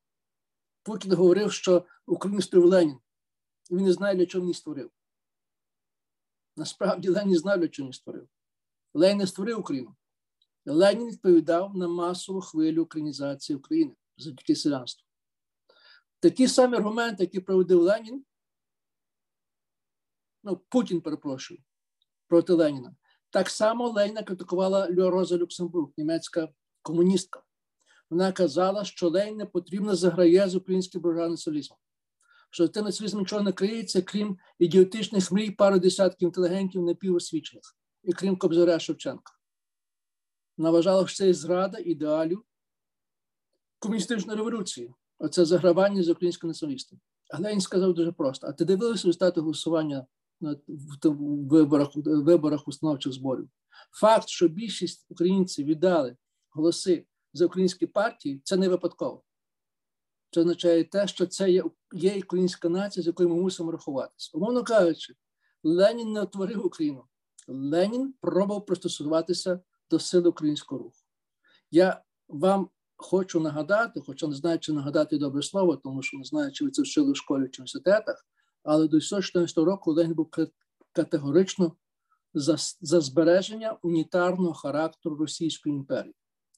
[0.82, 2.98] Путін говорив, що Україну створив Ленін,
[3.70, 4.90] і він не знає, для чого він створив.
[6.56, 8.28] Насправді Ленін знав, для чого він створив.
[8.94, 9.94] Ленін не створив Україну.
[10.66, 15.07] Ленін відповідав на масову хвилю українізації України завдяки селянству.
[16.20, 18.24] Такі самі аргументи, які проводив Ленін,
[20.42, 21.61] ну, Путін перепрошую,
[22.29, 22.96] проти Леніна.
[23.31, 26.48] Так само Леніна критикувала Роза Люксембург, німецька
[26.83, 27.42] комуністка.
[28.11, 31.79] Вона казала, що Ленін не потрібно заграє з українським націоналізмом.
[32.50, 38.37] Що ти націоналізм нічого не криється, крім ідіотичних мрій, пару десятків інтелігентів напівосвічених, і крім
[38.37, 39.33] Кобзаря Шевченка.
[40.57, 42.44] Вона вважала, що це зрада ідеалів
[43.84, 44.94] комуністичної революції.
[45.18, 47.00] Оце загравання з українським націоналістом.
[47.30, 50.06] А Ленін сказав дуже просто: а ти дивилися результати голосування
[50.40, 50.56] на
[51.48, 53.48] виборах виборах установчих зборів?
[53.92, 56.16] Факт, що більшість українців віддали
[56.50, 59.22] голоси за українські партії, це не випадково.
[60.30, 64.30] Це означає те, що це є є українська нація, з якою ми мусимо рахуватися.
[64.34, 65.14] Умовно кажучи,
[65.62, 67.04] Ленін не утворив Україну.
[67.48, 70.98] Ленін пробував пристосуватися до сили українського руху.
[71.70, 72.68] Я вам
[73.04, 76.70] хочу нагадати, хоча не знаю, чи нагадати добре слово, тому що не знаю, чи ви
[76.70, 78.26] це вчили в школі чи в університетах,
[78.62, 80.30] але до 2014 року Ленін був
[80.92, 81.72] категорично
[82.34, 86.14] за, за збереження унітарного характеру Російської імперії.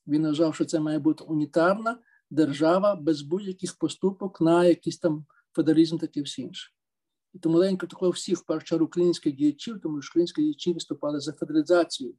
[0.06, 1.98] Він вважав, що це має бути унітарна
[2.30, 6.72] держава без будь-яких поступок на якийсь там федералізм, таке всі інше.
[7.40, 11.32] Тому Ленін критикував всіх в першу чергу українських діячів, тому що українські діячі виступали за
[11.32, 12.14] федералізацію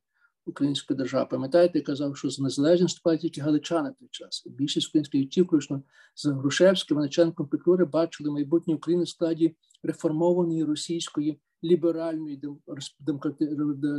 [0.47, 1.27] української держави.
[1.31, 4.43] Пам'ятаєте, я казав, що за незалежність вступали тільки галичани в той час.
[4.45, 5.83] Більшість українських діячів, включно
[6.15, 12.41] з Грушевським, Венеченком Петлюри, бачили майбутнє України в складі реформованої російської ліберальної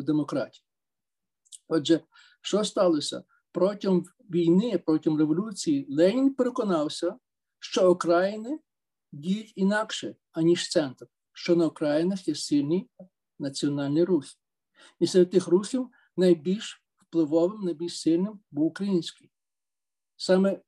[0.06, 0.64] демократії.
[1.68, 2.00] Отже,
[2.42, 3.22] що сталося?
[3.52, 7.16] Протягом війни, протягом революції, Ленін переконався,
[7.58, 8.58] що окраїни
[9.12, 12.90] діють інакше, аніж центр, що на окраїнах є сильні
[13.38, 14.36] національні рухи.
[15.00, 19.30] І серед тих рухів найбільш впливовим, найбільш сильним був український.
[20.16, 20.60] Саме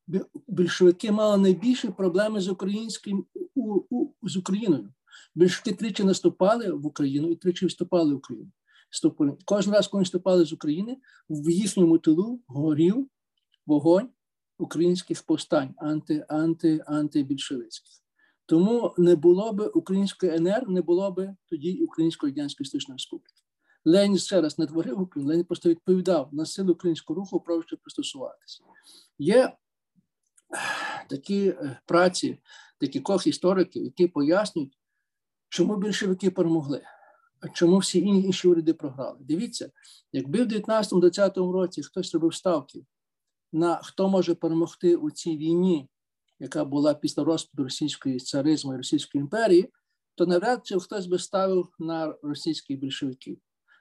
[0.48, 4.92] більшовики мали найбільші проблеми з українським у, у, з Україною.
[5.34, 8.50] Більшовики тричі наступали в Україну і тричі вступали в Україну.
[8.90, 9.36] Ступили.
[9.44, 10.96] Кожен раз, коли вступали з України,
[11.28, 13.08] в їхньому тилу горів
[13.66, 14.08] вогонь
[14.58, 17.94] українських повстань, анти, анти, антибільшовицьких.
[18.46, 23.39] Тому не було би української НР, не було би тоді Української радянської історичної республіки.
[23.84, 28.62] Ленін ще раз не творив Україну, Ленін просто відповідав на силу українського руху, пробуючи пристосуватися.
[29.18, 29.56] Є
[31.08, 32.38] такі е, праці
[32.80, 34.78] декількох істориків, які пояснюють,
[35.48, 36.82] чому більшовики перемогли,
[37.40, 39.18] а чому всі інші уряди програли.
[39.20, 39.70] Дивіться,
[40.12, 42.84] якби в 19-20 році хтось робив ставки
[43.52, 45.88] на хто може перемогти у цій війні,
[46.38, 49.72] яка була після розпаду російської царизму і Російської імперії,
[50.14, 53.38] то навряд чи хтось би ставив на російських більшовиків.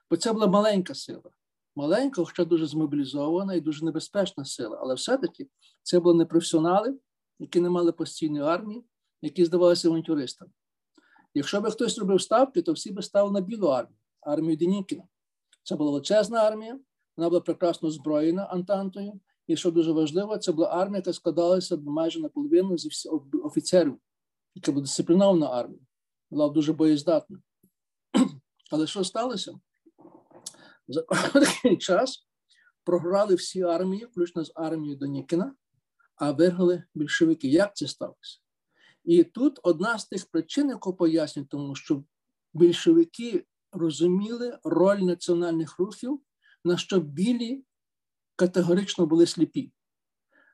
[0.10, 1.32] Бо це була маленька сила.
[1.76, 4.80] Маленька, хоча дуже змобілізована і дуже небезпечна сила.
[4.82, 5.48] Але все-таки
[5.84, 7.00] це були непрофесіонали,
[7.40, 8.84] які не мали постійної армії,
[9.22, 10.52] які здавалися авантюристами.
[11.34, 15.04] Якщо би хтось робив ставки, то всі би стали на білу армію, армію Денікіна.
[15.64, 16.80] Це була величезна армія,
[17.18, 19.20] вона була прекрасно озброєна Антантою.
[19.48, 22.90] І що дуже важливо, це була армія, яка складалася майже наполовину зі
[23.44, 24.00] офіцерів,
[24.56, 25.82] яка була дисциплінована армія,
[26.30, 27.40] була дуже боєздатна.
[28.72, 29.60] Але що сталося?
[30.90, 31.02] За
[31.34, 32.28] такий час
[32.84, 35.56] програли всі армії, включно з армією Донікіна,
[36.16, 37.48] а виграли більшовики.
[37.48, 38.40] Як це сталося?
[39.04, 42.04] І тут одна з тих причин, яку пояснюють, тому що
[42.54, 46.20] більшовики розуміли роль національних рухів,
[46.66, 47.64] на що білі
[48.36, 49.72] категорично були сліпі.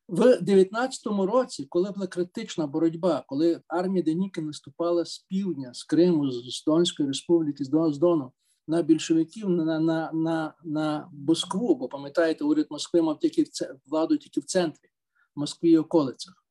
[0.07, 6.31] В 19-му році, коли була критична боротьба, коли армія Деніки наступала з півдня, з Криму,
[6.31, 8.33] з Донської республіки, з Дону
[8.67, 13.49] на більшовиків на на, на, на Москву, бо пам'ятаєте, уряд Москви мав тільки в
[13.85, 14.89] владу тільки в центрі,
[15.35, 16.45] в Москві і околицях.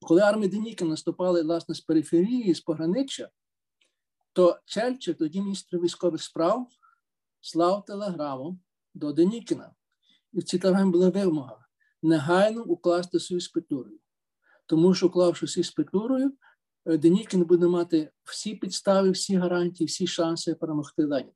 [0.00, 3.28] Коли армія Деніки наступала власне з периферії, з пограниччя,
[4.32, 6.66] то Чельчик, тоді міністр військових справ,
[7.40, 8.58] слав телеграму
[8.94, 9.74] до Денікіна.
[10.32, 11.64] І в цій телеграмі була вимога
[12.02, 13.98] негайно укласти союз з.
[14.66, 16.32] Тому що, уклавши союз з Петлюрою,
[16.86, 21.32] е, Денікін буде мати всі підстави, всі гарантії, всі шанси перемогти Леніна.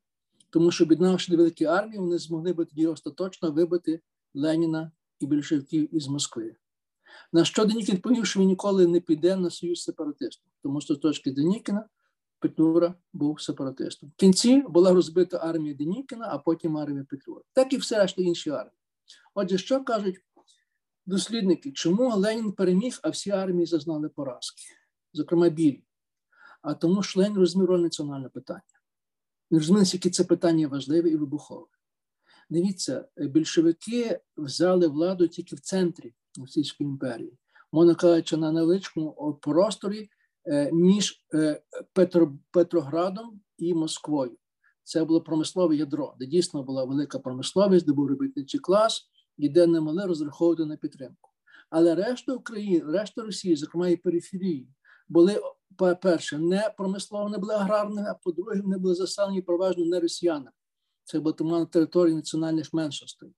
[0.52, 4.00] Тому що, об'єднавши великі армії, вони змогли би тоді остаточно вибити
[4.34, 6.56] Леніна і більшовиків із Москви.
[7.32, 10.98] На що Денікін відповів, що він ніколи не піде на союз сепаратистів, тому що з
[10.98, 11.88] точки Денікіна
[12.38, 14.08] Петлюра був сепаратистом.
[14.08, 17.42] В кінці була розбита армія Денікіна, а потім армія Петлюра.
[17.52, 18.76] Так і все решта інші армії.
[19.34, 20.20] Отже, що кажуть
[21.06, 24.62] дослідники, чому Ленін переміг, а всі армії зазнали поразки,
[25.12, 25.84] зокрема білі?
[26.62, 28.71] А тому, що Ленін розумів роль національного питання.
[29.52, 31.66] Він розумів, яке це питання важливе і вибухове.
[32.50, 37.38] Дивіться, більшовики взяли владу тільки в центрі Російської імперії,
[37.72, 40.08] можна кажучи, на невеличкому просторі
[40.46, 44.36] е, між е, Петро, Петроградом і Москвою.
[44.84, 49.66] Це було промислове ядро, де дійсно була велика промисловість, де був робітничий клас, і де
[49.66, 51.30] не могли розраховувати на підтримку.
[51.70, 54.68] Але решта України, решта Росії, зокрема і периферії,
[55.08, 55.40] були
[55.76, 60.50] по-перше, не промислово, не були аграрними, а по-друге, вони були заселені переважно не росіянами.
[61.04, 63.34] Це була тому на території національних меншостей.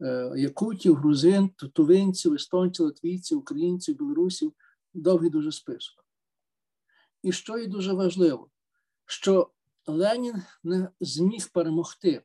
[0.00, 4.52] Е, якутів, грузин, тувинців, естонців, латвійців, українців, білорусів
[4.94, 6.04] довгий дуже список.
[7.22, 8.50] І що є дуже важливо,
[9.06, 9.50] що
[9.86, 12.22] Ленін не зміг перемогти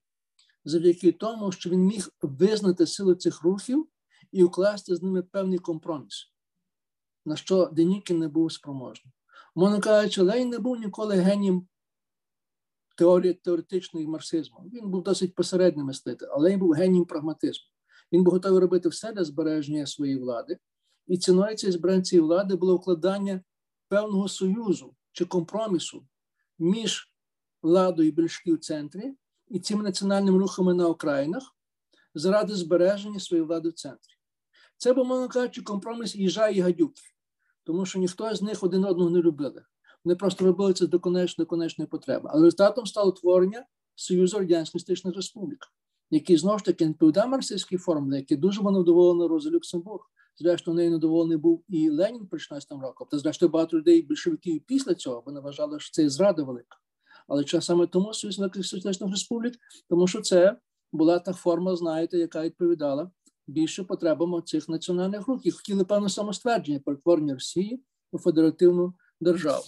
[0.66, 3.88] завдяки тому, що він міг визнати силу цих рухів
[4.32, 6.32] і укласти з ними певний компроміс,
[7.26, 9.14] на що Денікін не був спроможний.
[9.60, 11.68] Мовно кажучи, Ленін не був ніколи генієм
[12.98, 14.60] теорії теоретичної марксизму.
[14.74, 17.66] Він був досить посереднім мислитель, але він був генієм прагматизму.
[18.12, 20.58] Він був готовий робити все для збереження своєї влади.
[21.08, 23.42] І ціною цієї збереження цієї влади було вкладання
[23.88, 26.08] певного союзу чи компромісу
[26.60, 27.14] між
[27.62, 29.14] владою більшків в центрі
[29.48, 31.56] і цими національними рухами на окраїнах
[32.14, 34.14] заради збереження своєї влади в центрі.
[34.78, 37.02] Це був, мовно кажучи, компроміс їжа і гадюки,
[37.70, 39.64] тому що ніхто з них один одного не любили.
[40.06, 42.30] Вони просто робили це до конечної конечної потреби.
[42.34, 43.66] Але результатом стало творення
[43.96, 45.60] Союзу Радянсько-Істичних Республік,
[46.12, 50.04] який знову ж таки не відповідав марксистській формулі, який дуже було невдоволений Роза Люксембург.
[50.38, 53.08] Зрештою, нею недоволений був і Ленін при 16 року.
[53.12, 56.78] Та зрештою багато людей більшовиків після цього, вони вважали, що це зрада велика.
[57.28, 59.54] Але чи саме тому Союз Соціалістичних Республік,
[59.90, 60.58] тому що це
[60.92, 63.12] була та форма, знаєте, яка відповідала
[63.50, 65.46] більше потребам цих національних рук.
[65.46, 69.64] І хотіли певне самоствердження перетворення Росії у федеративну державу.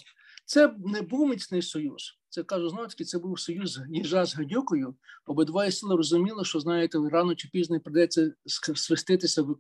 [0.46, 2.18] Це не був міцний союз.
[2.30, 4.96] Це кажу знову таки, це був союз їжа з гадюкою.
[5.26, 8.34] Обидва сили розуміли, що знаєте, рано чи пізно придеться
[8.76, 9.56] свиститися в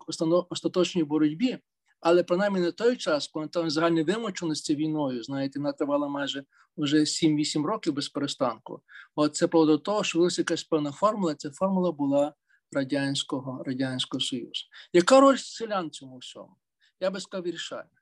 [0.49, 1.59] остаточній боротьбі.
[1.99, 6.43] Але принаймні на той час, коли там загальні вимученості війною, знаєте, вона тривала майже
[6.77, 8.81] вже 7-8 років без перестанку.
[9.15, 11.35] От це поводу того, що вилася якась певна формула.
[11.35, 12.33] Ця формула була
[12.71, 14.65] радянського радянського союзу.
[14.93, 16.55] Яка роль селян в цьому всьому?
[16.99, 18.01] Я би сказав, вирішальна.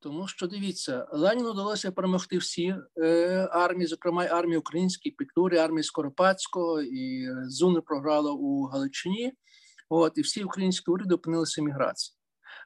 [0.00, 5.82] Тому що дивіться, Леніну вдалося перемогти всі е, армії, зокрема й армії української, Петлюри, армії
[5.82, 9.32] Скоропадського і Зуни програла у Галичині.
[9.88, 12.16] От і всі українські уряди опинилися в міграції.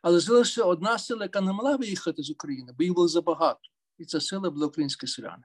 [0.02, 3.60] Але залишилася одна сила, яка не могла виїхати з України, бо їх було забагато.
[3.98, 5.44] І ця сила була українські селяни.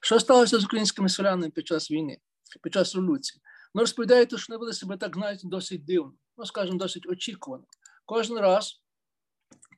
[0.00, 2.18] Що сталося з українськими селянами під час війни,
[2.62, 3.42] під час революції?
[3.74, 7.64] Ну, розповідаєте, що вони вели себе так, знаєте, досить дивно, ну, скажімо, досить очікувано.
[8.04, 8.82] Кожен раз,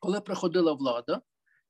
[0.01, 1.23] коли приходила влада,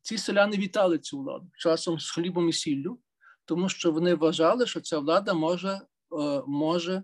[0.02, 2.98] ці селяни вітали цю владу часом з хлібом і сіллю,
[3.44, 5.80] тому що вони вважали, що ця влада може,
[6.20, 7.02] е, може е,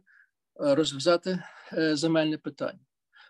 [0.75, 1.43] розв'язати
[1.73, 2.81] е, земельне питання.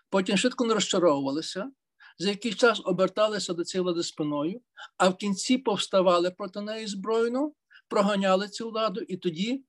[0.09, 1.71] Потім швидко не розчаровувалися,
[2.17, 4.61] за який час оберталися до цієї влади спиною,
[4.97, 7.51] а в кінці повставали проти неї збройно,
[7.87, 9.65] проганяли цю владу і тоді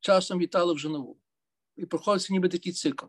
[0.00, 1.20] часом вітали вже нову.
[1.80, 3.06] І проходиться ніби такий цикл.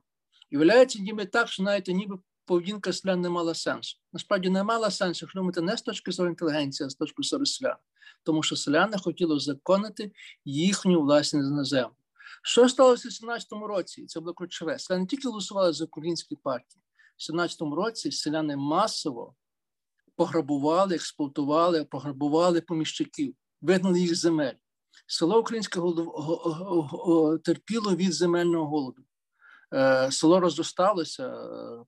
[0.49, 3.97] І виявляється, ніби так, що знаєте, ніби поведінка селян не мала сенсу.
[4.13, 7.45] Насправді не мала сенсу, якщо думати не з точки зору інтелігенції, а з точки зору
[7.45, 7.76] селян.
[8.24, 10.11] Тому що селяни хотіли законити
[10.45, 11.95] їхню власність на землю.
[12.43, 14.05] Що сталося в 17-му році?
[14.05, 14.80] Це було ключове.
[14.80, 16.84] Селяни тільки голосували за українські партії.
[17.17, 19.36] В 17-му році селяни масово
[20.15, 24.53] пограбували, експлуатували, пограбували поміщиків, вигнали їх земель.
[25.12, 25.80] Село Українське
[27.43, 29.01] терпіло від земельного голоду.
[29.74, 31.34] Е, село розросталося.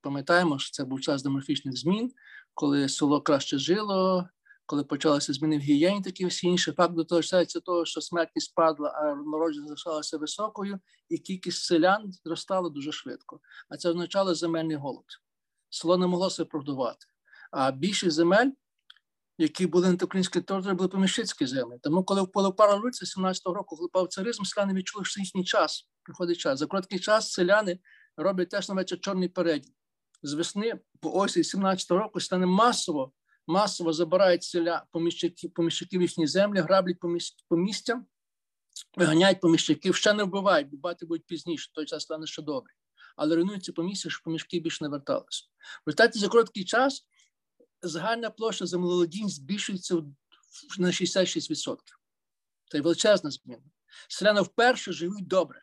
[0.02, 2.12] Пам'ятаємо, що це був час демографічних змін,
[2.54, 4.28] коли село краще жило,
[4.66, 6.72] коли почалися зміни в гігієні, такі всі інші.
[6.72, 12.92] Факт доточається того, що смертність спадла, а народження залишалася високою, і кількість селян зростала дуже
[12.92, 13.40] швидко.
[13.70, 15.06] А це означало земельний голод.
[15.70, 17.06] Село не могло себе продавати.
[17.52, 18.52] А більшість земель,
[19.38, 21.78] які були на українській території, були поміщицькі землі.
[21.82, 26.60] Тому, коли пара революція 17-го року, випав царизм, селяни відчули, що їхній час приходить час.
[26.60, 27.80] За короткий час селяни
[28.18, 29.74] роблять теж на вечір чорний переділ.
[30.24, 33.14] З весни по осі 17-го року селяни масово
[33.48, 36.98] масово забирають селя поміщиків, поміщиків їхні землі, граблять
[37.50, 38.06] по місцям,
[38.98, 42.74] виганяють поміщиків, ще не вбивають, бо бати будуть пізніше, той час стане ще добре.
[43.16, 45.44] Але руйнуються помісця, щоб поміщики більше не верталися.
[45.86, 47.08] В результаті за короткий час
[47.84, 49.96] загальна площа землеволодінь збільшується
[50.78, 51.78] на 66%.
[52.72, 53.64] Це величезна зміна.
[54.08, 55.62] Селяни вперше живуть добре.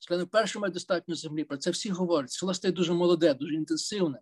[0.00, 1.44] Селяни вперше мають достатньо землі.
[1.44, 2.30] Про це всі говорять.
[2.30, 4.20] Село стає дуже молоде, дуже інтенсивне.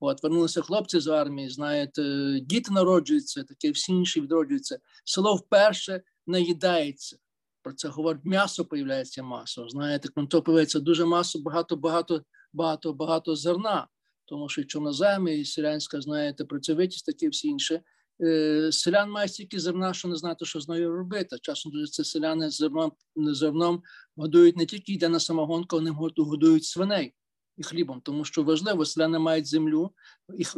[0.00, 2.02] От вернулися хлопці з армії, знаєте,
[2.40, 4.78] діти народжуються, таке всі інші відроджуються.
[5.04, 7.16] Село вперше наїдається.
[7.62, 9.68] Про це говорить м'ясо появляється масово.
[9.68, 13.88] Знаєте, то появляється дуже масо, багато, багато, багато, багато зерна,
[14.24, 17.82] тому що чорноземи і селянська, знаєте, працьовитість, таке всі інше.
[18.22, 21.36] Е, селян має стільки зерна, що не знати, що з нею робити.
[21.42, 23.82] Часом це селяни зерном зерном
[24.16, 27.14] годують не тільки йде на самогонку, вони годують свиней
[27.56, 29.90] і хлібом, тому що важливо, селяни мають землю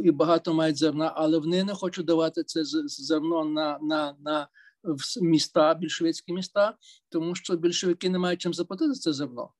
[0.03, 4.49] і багато мають зерна, але вони не хочуть давати це зерно на на, на
[5.23, 6.77] міста, більшовицькі міста,
[7.09, 9.51] тому що більшовики не мають чим заплатити це зерно.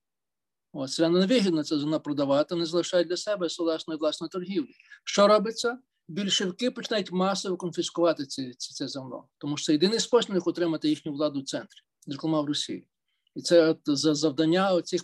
[0.77, 4.75] От, селяни не вигідно це зерно продавати, вони залишають для себе власної власної торгівлі.
[5.05, 5.79] Що робиться?
[6.09, 11.13] Більшовики починають масово конфіскувати це, це, це зерно, тому що це єдиний спосіб отримати їхню
[11.13, 12.89] владу в центрі, зокрема в Росії.
[13.35, 15.03] І це от за завдання оцих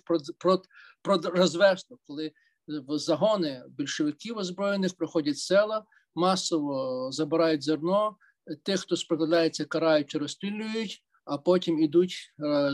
[1.05, 2.33] розвесток, коли
[2.69, 8.17] в загони більшовиків озброєних проходять села, масово забирають зерно,
[8.63, 12.73] тих, хто спротивляється, карають чи розстрілюють, а потім йдуть е,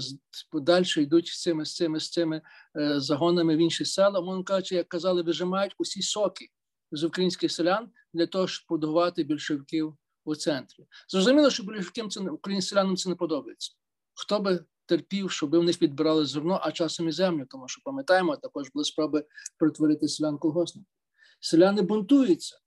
[0.53, 2.43] далі йдуть з цими з цими з цими
[2.77, 4.21] е, загонами в інші села.
[4.21, 6.49] Мовно кажучи, як казали, вижимають усі соки
[6.93, 10.87] з українських селян для того, щоб подавати більшовиків у центрі.
[11.09, 13.73] Зрозуміло, що більшовикам це українським селянам це не подобається.
[14.15, 18.37] Хто би терпів, щоб в них відбирали зерно, а часом і землю, тому що пам'ятаємо,
[18.37, 19.25] також були спроби
[19.59, 20.93] перетворити селян колгоспників.
[21.41, 22.59] Селяни бунтуються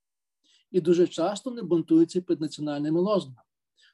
[0.71, 3.48] і дуже часто не бунтуються під національними лозунгами,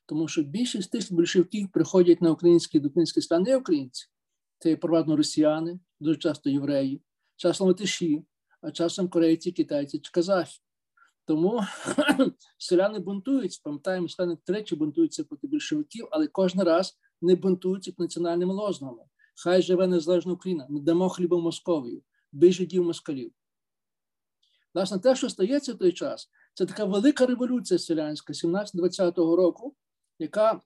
[0.06, 4.06] тому що більшість тих більшовиків приходять на українські до українські селян, не українці,
[4.60, 7.02] це є провадно росіяни, дуже часто євреї,
[7.36, 8.26] часом латиші,
[8.62, 10.60] а часом корейці, китайці чи казахи.
[11.26, 11.62] Тому
[12.58, 19.04] селяни бунтуються, пам'ятаємо, селяни тричі бунтуються проти більшовиків, але кожен раз не бунтуються національними лозунгами.
[19.44, 22.02] Хай живе незалежна Україна, не дамо хлібом Московію,
[22.32, 23.32] бий жидів москалів.
[24.74, 29.76] Власне, те, що стається в той час, це така велика революція селянська 17-20 року,
[30.20, 30.62] яка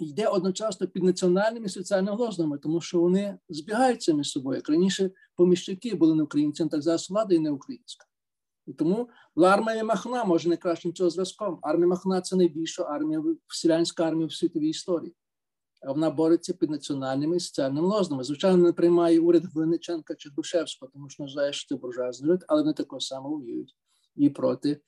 [0.00, 4.56] йде одночасно під національними соціальними лозунгами, тому що вони збігаються між собою.
[4.56, 8.06] Як раніше поміщики були не українці, так зараз влада і не українська.
[8.66, 11.58] І тому армія Махна може найкращим цього зв'язком.
[11.62, 15.14] Армія Махна це найбільша армія, селянська армія в світовій історії
[15.82, 18.24] вона бореться під національними і соціальними лозунами.
[18.24, 22.62] Звичайно, не приймає уряд Винниченка чи Грушевського, тому що вважає, що це буржуазний уряд, але
[22.62, 23.76] вони також само воюють
[24.16, 24.80] і проти,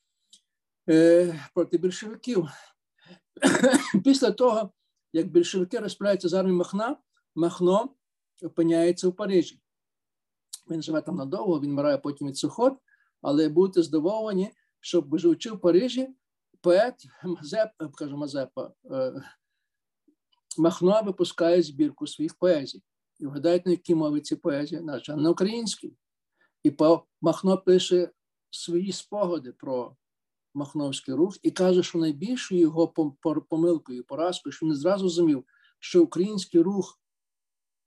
[0.88, 2.48] е, проти більшовиків.
[4.04, 4.70] Після того,
[5.12, 6.96] як більшовики розправляються з армією Махна,
[7.34, 7.94] Махно
[8.42, 9.60] опиняється в Парижі.
[10.70, 12.74] Він живе там надовго, він вмирає потім від сухот,
[13.22, 16.08] але будете здивовані, що живучи в Парижі,
[16.60, 19.22] поет Мазеп, кажу Мазепа, е,
[20.58, 22.82] Махно випускає збірку своїх поезій.
[23.18, 25.96] І вгадають, на якій мові ці поезії, наче на українській.
[26.62, 26.76] І
[27.20, 28.10] Махно пише
[28.50, 29.96] свої спогади про
[30.54, 32.88] Махновський рух і каже, що найбільшою його
[33.50, 35.44] помилкою, поразкою, що він зразу зрозумів,
[35.78, 37.00] що український рух,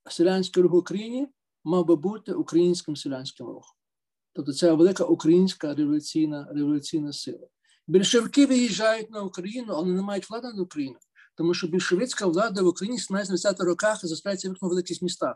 [0.09, 1.27] селянський рух в Україні
[1.63, 3.75] мав би бути українським селянським рухом.
[4.33, 7.47] Тобто це велика українська революційна революційна сила.
[7.87, 10.99] Більшовики виїжджають на Україну, але не мають влади над Україною
[11.35, 15.35] тому що більшовицька влада в Україні в 17-20 роках застрається в великих містах.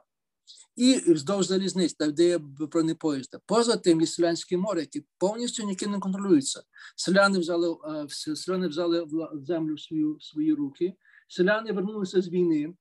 [0.75, 3.37] І вздовж залізниць, там, де є бронні поїзди.
[3.45, 6.63] Поза тим є селянське море, яке повністю ніким не контролюється.
[6.95, 7.77] Селяни взяли
[8.09, 10.93] селяни взяли землю в свою, в свої руки,
[11.27, 12.73] селяни вернулися з війни.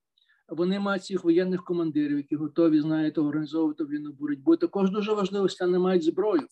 [0.48, 4.56] Вони мають цих воєнних командирів, які готові, знаєте, організовувати війну боротьбу.
[4.56, 6.46] Також дуже важливо, селяни мають зброю,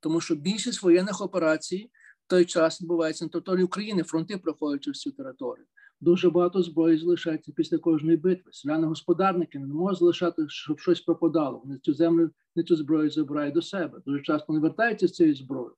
[0.00, 1.90] тому що більшість воєнних операцій
[2.26, 5.66] в той час відбувається на території України, фронти проходять через цю територію.
[6.00, 8.50] Дуже багато зброї залишається після кожної битви.
[8.52, 11.58] Селяни-господарники не можуть залишати, щоб щось пропадало.
[11.64, 14.00] Вони цю землю, не цю зброю забирають до себе.
[14.06, 15.74] Дуже часто не вертаються з цією зброєю.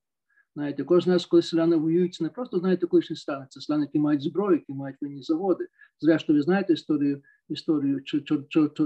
[0.55, 3.99] Знаєте, кожен раз, коли селяни воюють, це не просто знаєте, колишні селяни, це селяни, які
[3.99, 5.67] мають зброю, які мають винні заводи.
[5.99, 8.03] Зрештою, ви знаєте історію історію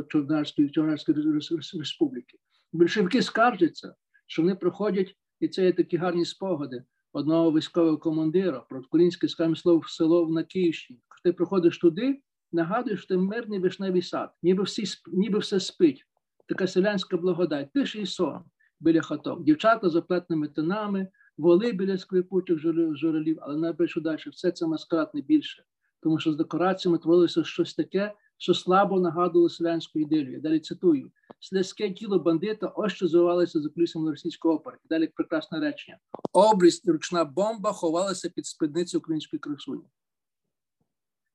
[0.08, 1.40] Чорнарської Чорнарської
[1.74, 2.38] республіки.
[2.74, 3.96] Більшовики скаржаться,
[4.28, 6.84] що вони проходять, і це є такі гарні спогади
[7.16, 11.00] одного військового командира про українське слово село на Київщині.
[11.24, 16.06] Ти приходиш туди, нагадуєш, що ти мирний вишневий сад, ніби всі ніби все спить.
[16.48, 18.40] Така селянська благодать, тиший сон
[18.80, 21.08] біля хаток, дівчата з оплетними тинами,
[21.38, 22.60] воли біля скрипучих
[22.96, 25.64] журелів, але найбільше далі все це маскарад не більше,
[26.04, 30.34] тому що з декораціями творилося щось таке, що слабо нагадувало селянську ідилію.
[30.34, 31.12] Я далі цитую:
[31.46, 34.78] слизьке тіло бандита ось що зривалося за кулісами російської опери.
[34.90, 35.98] Далі прекрасне речення:
[36.34, 39.84] обріз і ручна бомба ховалася під спідницю української красуні.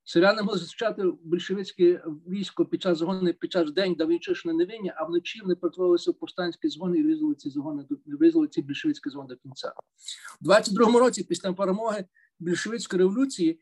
[0.05, 5.05] Селяни могли зустрічати большевицьке військо під час загони під час день, де війчишне невиння, а
[5.05, 9.37] вночі вони перетворилися в повстанські згони і визвали ці загони визвали ці більшовицькі згони до
[9.37, 9.73] кінця.
[10.41, 12.05] У 22-му році, після перемоги
[12.39, 13.61] більшовицької революції,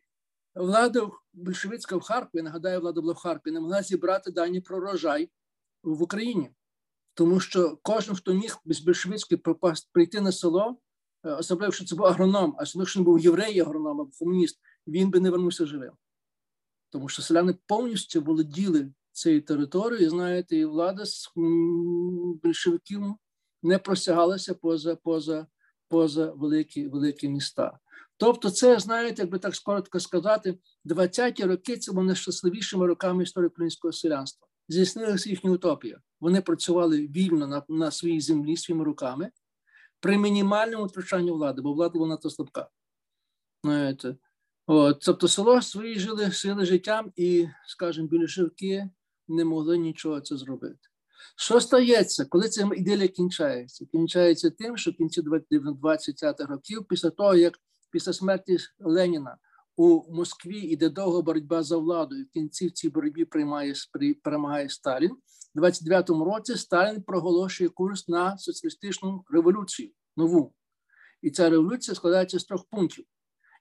[0.55, 5.31] влада більшовицька в Харкові, нагадаю, влада була в Харкові, не могла зібрати дані про рожай
[5.83, 6.51] в Україні,
[7.15, 9.41] тому що кожен, хто міг без більшовицької
[9.93, 10.77] прийти на село,
[11.25, 14.61] е, особливо, що це був агроном, а особливо, що він був єврей, агроном або комуніст,
[14.87, 15.93] він би не вернувся живим
[16.91, 21.31] тому що селяни повністю володіли цією територією, знаєте, і влада з
[22.43, 23.15] більшовиків
[23.63, 25.47] не просягалася поза поза,
[25.89, 27.79] поза великі великі міста.
[28.17, 33.93] Тобто, це, знаєте, якби так коротко сказати, 20-ті роки це були найщасливішими роками історії українського
[33.93, 34.48] селянства.
[34.69, 36.01] Здійснилася їхня утопія.
[36.21, 39.31] Вони працювали вільно на на своїй землі своїми руками
[40.01, 42.69] при мінімальному втручанні влади, бо влада була надто слабка.
[43.65, 44.17] Знаєте,
[44.67, 48.91] От, Тобто село свої жили сили життям і, скажімо, більшовики
[49.29, 50.79] не могли нічого це зробити.
[51.37, 53.87] Що стається, коли ця ідея кінчається?
[53.87, 57.55] Кінчається тим, що в кінці 20-х років, після того, як
[57.91, 59.37] після смерті Леніна
[59.79, 63.75] у Москві йде довга боротьба за владу, і в кінці в цій боротьбі приймає,
[64.23, 65.17] перемагає Сталін.
[65.55, 70.55] У 29-му році Сталін проголошує курс на соціалістичну революцію нову.
[71.23, 73.05] І ця революція складається з трьох пунктів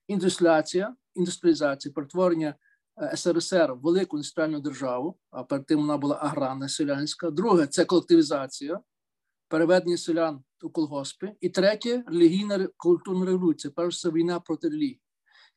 [0.07, 2.55] індустріація, індустріалізація, перетворення
[3.01, 7.31] е, СРСР в велику індустріальну державу, а перед тим вона була аграрна селянська.
[7.31, 8.79] Друге це колективізація,
[9.47, 11.31] переведення селян у колгоспи.
[11.41, 15.01] І третє релігійна культурна революція, перш за війна проти релігії.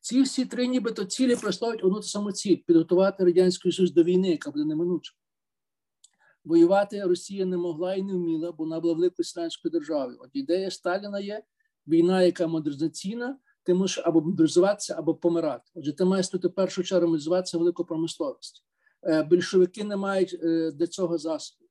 [0.01, 4.31] Ці всі три нібито цілі представляють одну ту саму ціль підготувати Радянський Союз до війни,
[4.31, 5.13] яка буде неминуча.
[6.45, 10.19] Воювати Росія не могла і не вміла, бо вона була великою селянською державою.
[10.21, 11.43] От ідея Сталіна є
[11.87, 15.71] війна, яка модернізаційна, ти мусиш або мобілізуватися, або помирати.
[15.75, 18.65] Отже, ти маєш тут в першу чергу мобілізуватися велику промисловість.
[19.03, 21.71] Е, більшовики не мають е, для цього засобів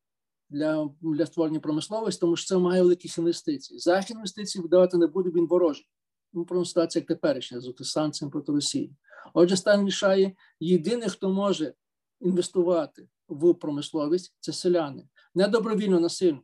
[0.50, 3.80] для для створення промисловості, тому що це вимагає великих інвестицій.
[3.80, 5.88] Захід інвестицій видавати не буде, він ворожий.
[6.34, 8.96] Ну, про ситуація як теперішня з санкціями проти Росії.
[9.34, 11.74] Отже, стан рішає єдиний, хто може
[12.22, 15.08] інвестувати в промисловість, це селяни.
[15.36, 16.42] Не добровільно насильно.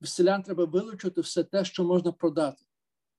[0.00, 2.64] В селян треба вилучити все те, що можна продати,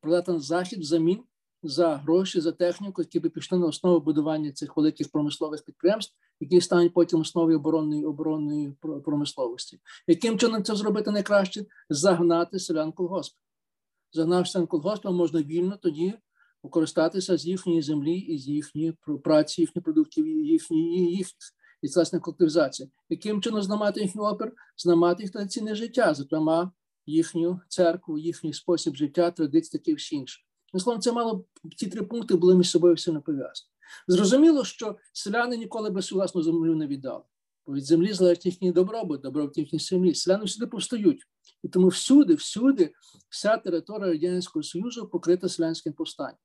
[0.01, 1.23] продати на захід взамін
[1.63, 6.61] за гроші, за техніку, які би пішли на основу будування цих великих промислових підприємств, які
[6.61, 8.73] стануть потім основою оборонної оборонної
[9.05, 9.79] промисловості.
[10.07, 11.65] Яким чином це зробити найкраще?
[11.89, 13.35] Загнати селян колгосп.
[14.11, 16.13] Загнавши селян колгоспом, можна вільно тоді
[16.63, 18.93] використатися з їхньої землі і з їхньої
[19.23, 21.27] праці, їхніх продуктів, їхніх.
[21.81, 22.89] І це власне колективізація.
[23.09, 24.53] Яким чином зламати їхній опір?
[24.77, 26.71] Зламати їх традиційне життя, зокрема
[27.05, 30.41] їхню церкву, їхній спосіб життя, традиції, таке всі інше.
[30.73, 31.45] Ну, словом, це мало
[31.77, 33.69] ці три пункти були між собою сильно пов'язані.
[34.07, 37.23] Зрозуміло, що селяни ніколи свою власну землю не віддали.
[37.67, 40.15] Бо від землі залежить їхній добробут, добробут їхній землі.
[40.15, 41.23] Селяни всюди повстають.
[41.63, 42.93] І тому всюди, всюди,
[43.29, 46.37] вся територія Радянського Союзу покрита селянським повстанням.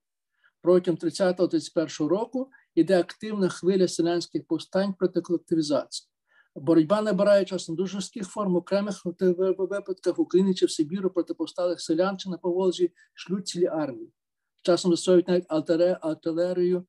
[0.62, 6.08] Протягом 30-31 року йде активна хвиля селянських повстань проти колективізації.
[6.56, 9.02] Боротьба набирає часом дуже жорстких форм окремих
[9.58, 14.12] випадках України чи в Сибіру проти повсталих селян чи на Поволжі шлють цілі армії.
[14.62, 15.46] Часом застосовують навіть
[16.00, 16.86] артилерію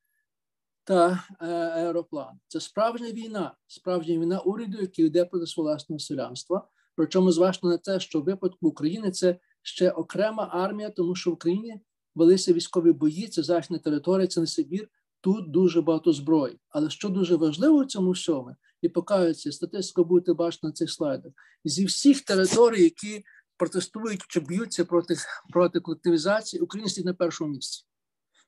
[0.84, 2.40] та е, аероплан.
[2.48, 6.68] Це справжня війна, справжня війна уряду, який йде проти власного селянства.
[6.96, 11.34] Причому зважно на те, що в випадку України це ще окрема армія, тому що в
[11.34, 11.82] Україні
[12.16, 14.90] велися військові бої, це західна територія, це не Сибір.
[15.22, 16.60] Тут дуже багато зброї.
[16.70, 21.32] Але що дуже важливо в цьому всьому, і покаються, статистику будете бачити на цих слайдах.
[21.64, 23.24] Зі всіх територій, які
[23.58, 25.16] протестують чи б'ються проти
[25.50, 27.86] проти колективізації, Україна стоїть на першому місці.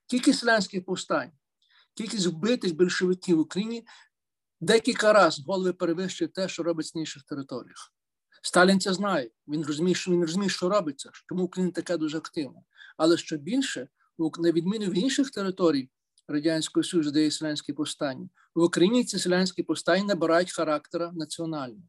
[0.08, 1.32] Тільки селянських повстань,
[1.94, 3.88] кількість вбитих більшовиків в Україні
[4.62, 7.94] декілька разів голови перевищує те, що робиться на інших територіях.
[8.42, 9.30] Сталін це знає.
[9.48, 12.62] Він розуміє, що він розуміє, що робиться, чому Україна така дуже активна.
[12.98, 13.88] Але що більше,
[14.40, 15.90] на відміну від інших територій
[16.28, 21.84] Радянського Союзу, де є селянські повстання, в Україні ці селянські повстання набирають характера національного.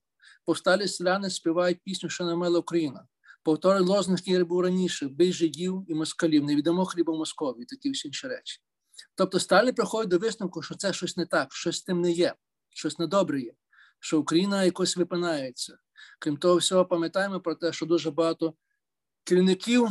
[0.44, 3.07] Повсталі селяни співають пісню, що намила Україна.
[3.42, 8.28] Повтори лозунг, який був раніше, бий жидів і москалів, невідомо хліба Москові, такі всі інші
[8.28, 8.61] речі.
[9.14, 12.34] Тобто Сталін приходить до висновку, що це щось не так, щось з тим не є,
[12.70, 13.53] щось недобре є,
[14.01, 15.78] що Україна якось випинається.
[16.18, 18.55] Крім того, всього, пам'ятаємо про те, що дуже багато
[19.24, 19.88] керівників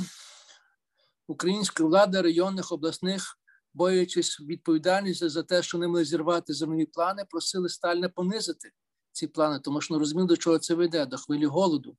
[1.28, 3.40] української влади, районних, обласних,
[3.74, 8.72] боячись відповідальність за те, що не могли зірвати земні плани, просили Сталіна понизити
[9.12, 11.98] ці плани, тому що не розумів, до чого це веде, до хвилі голоду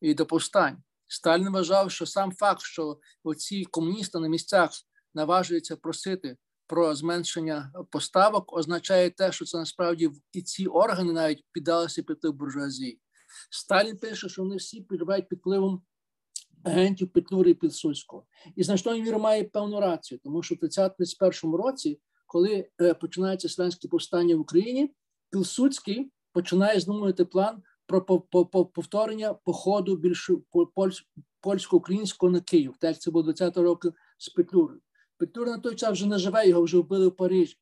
[0.00, 0.82] і до повстань.
[1.06, 4.70] Сталін вважав, що сам факт, що оці комуністи на місцях
[5.14, 6.36] наважуються просити
[6.66, 13.00] про зменшення поставок, означає те, що це насправді і ці органи навіть піддалися під буржуазії.
[13.50, 15.82] Сталін пише, що вони всі підбувають під впливом
[16.64, 18.26] агентів Петлюри і Пілсудського.
[18.56, 23.88] І значною мірою має певну рацію, тому що в 1931 році, коли е, починається селянське
[23.88, 24.94] повстання в Україні,
[25.30, 28.02] Пілсудський починає знумувати план про
[28.66, 30.34] повторення походу більше
[31.40, 34.80] польсько-українського на Київ, так це було 20 років з Петлюрою.
[35.18, 37.56] Петлюра на той час вже не живе, його вже вбили в Парижі.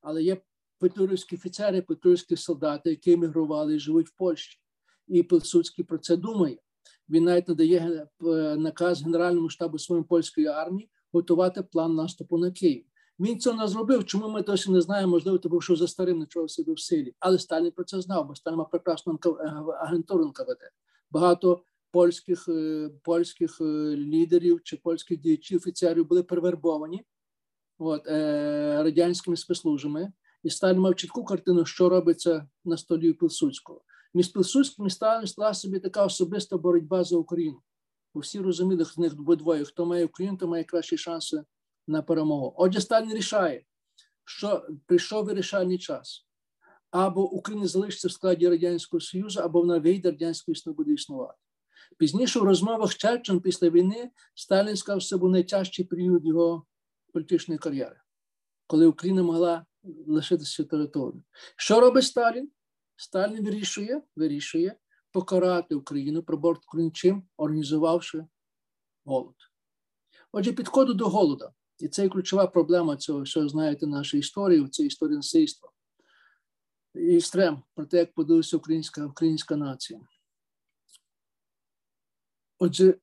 [0.00, 0.42] Але є
[0.78, 4.60] петлюрівські офіцери, петлюрівські солдати, які емігрували і живуть в Польщі.
[5.08, 6.58] І Пилсудський про це думає.
[7.08, 12.84] Він навіть надає е, наказ Генеральному штабу своєї польської армії готувати план наступу на Київ.
[13.20, 14.04] Він це не зробив.
[14.04, 15.10] Чому ми досі не знаємо?
[15.10, 17.14] Можливо, тому що за старим нічого собі в силі.
[17.20, 19.30] Але Сталін про це знав, бо Сталін мав прекрасну е,
[19.80, 20.58] агентуру НКВД.
[21.10, 21.62] Багато
[21.94, 23.60] польських е, польських
[23.96, 27.04] лідерів чи польських діячів офіцерів були перевербовані
[27.78, 28.06] от,
[28.84, 30.12] радянськими спецслужбами.
[30.42, 33.84] І Сталін мав чітку картину, що робиться на столі Пілсудського
[34.14, 37.62] між Пилсудським і Сталіним стала собі така особиста боротьба за Україну.
[38.14, 41.44] Бо всі розуміли, в них обидвоє, хто має Україну, то має кращі шанси
[41.86, 42.54] на перемогу.
[42.56, 43.64] Отже, Сталін рішає,
[44.24, 46.26] що прийшов вирішальний час.
[46.90, 51.43] Або Україна залишиться в складі Радянського Союзу, або вона вийде радянської не буде існувати.
[51.98, 56.66] Пізніше в розмовах Черчен після війни Сталін сказав, що це був найтяжчий період його
[57.12, 58.00] політичної кар'єри,
[58.66, 59.66] коли Україна могла
[60.06, 61.24] лишитися територією.
[61.56, 62.50] Що робить Сталін?
[62.96, 64.76] Сталін вирішує вирішує
[65.12, 68.26] покарати Україну, Україну чим, організувавши
[69.04, 69.34] голод.
[70.32, 71.52] Отже, підходу до голода.
[71.78, 75.70] І це ключова проблема цього, що знаєте, нашої історії, це історія насильства.
[76.94, 80.00] І стрем про те, як подивилася українська українська нація.
[82.64, 82.94] Отже,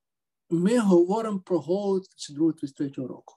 [0.49, 3.35] ми говоримо про голод 32-33 року.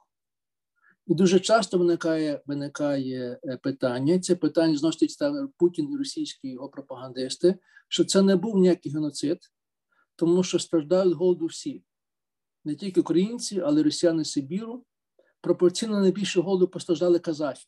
[1.06, 4.18] І дуже часто виникає виникає е, питання.
[4.18, 7.58] Це питання зносить ставили Путін і російські його пропагандисти,
[7.88, 9.38] що це не був ніякий геноцид,
[10.16, 11.84] тому що страждають голоду всі,
[12.64, 14.84] не тільки українці, але й росіяни Сибіру.
[15.40, 17.66] Пропорційно найбільше голоду постраждали казахи,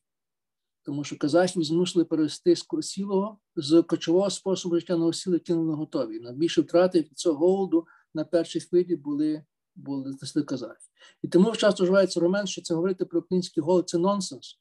[0.83, 6.21] тому що казахів змусили перевести з сілого з кочового способу життя на осіле кинули готові.
[6.21, 7.87] Найбільше втрати від цього голоду
[8.17, 9.45] на першій хвилі були
[9.75, 10.87] були знайшли казахи.
[11.23, 14.61] І тому часто вживається аргумент, що це говорити про український голод це нонсенс,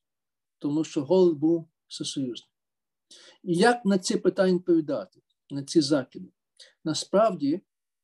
[0.59, 2.49] тому що голод був всесоюзний.
[3.43, 6.29] І як на ці питання відповідати, на ці закиди?
[6.83, 7.61] Насправді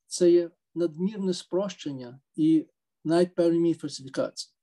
[0.08, 2.68] це є надмірне спрощення і
[3.04, 4.54] навіть певні фальсифікації.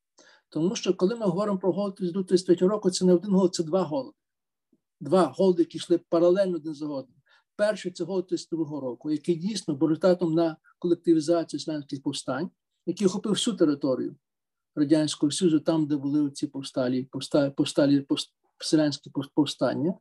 [0.49, 3.63] Тому що коли ми говоримо про голод до 33 року, це не один голод, це
[3.63, 4.17] два голоди.
[5.01, 7.18] Два голоди, які йшли паралельно один за одним.
[7.59, 12.51] Перший голод 32 року, який дійсно був результатом на колективізацію селянських повстань,
[12.87, 14.17] який охопив всю територію
[14.75, 18.07] Радянського Союзу, там, де були ці повсталі, повсталі, повсталі
[18.59, 19.95] селянські повстання.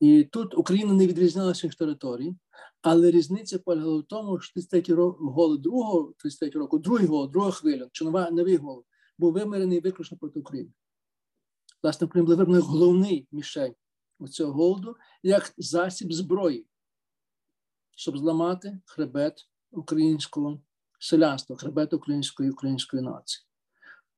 [0.00, 2.34] І тут Україна не відрізнялася від територій,
[2.82, 7.50] але різниця полягала в тому, що 33 рок, голод другого 33 року, другий голод, друга
[7.50, 8.84] хвиля, чи нова новий голод,
[9.18, 10.70] був вимирений виключно проти України.
[11.82, 13.74] Власне, Україна була вибрана головний мішень
[14.30, 16.66] цього голоду як засіб зброї,
[17.96, 20.60] щоб зламати хребет українського
[20.98, 23.46] селянства, хребет української української нації.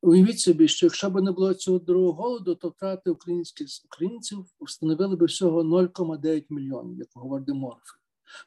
[0.02, 5.16] Уявіть собі, що якщо б не було цього другого голоду, то втрати українських українців встановили
[5.16, 7.94] б всього 0,9 мільйонів, як говорить Деморф.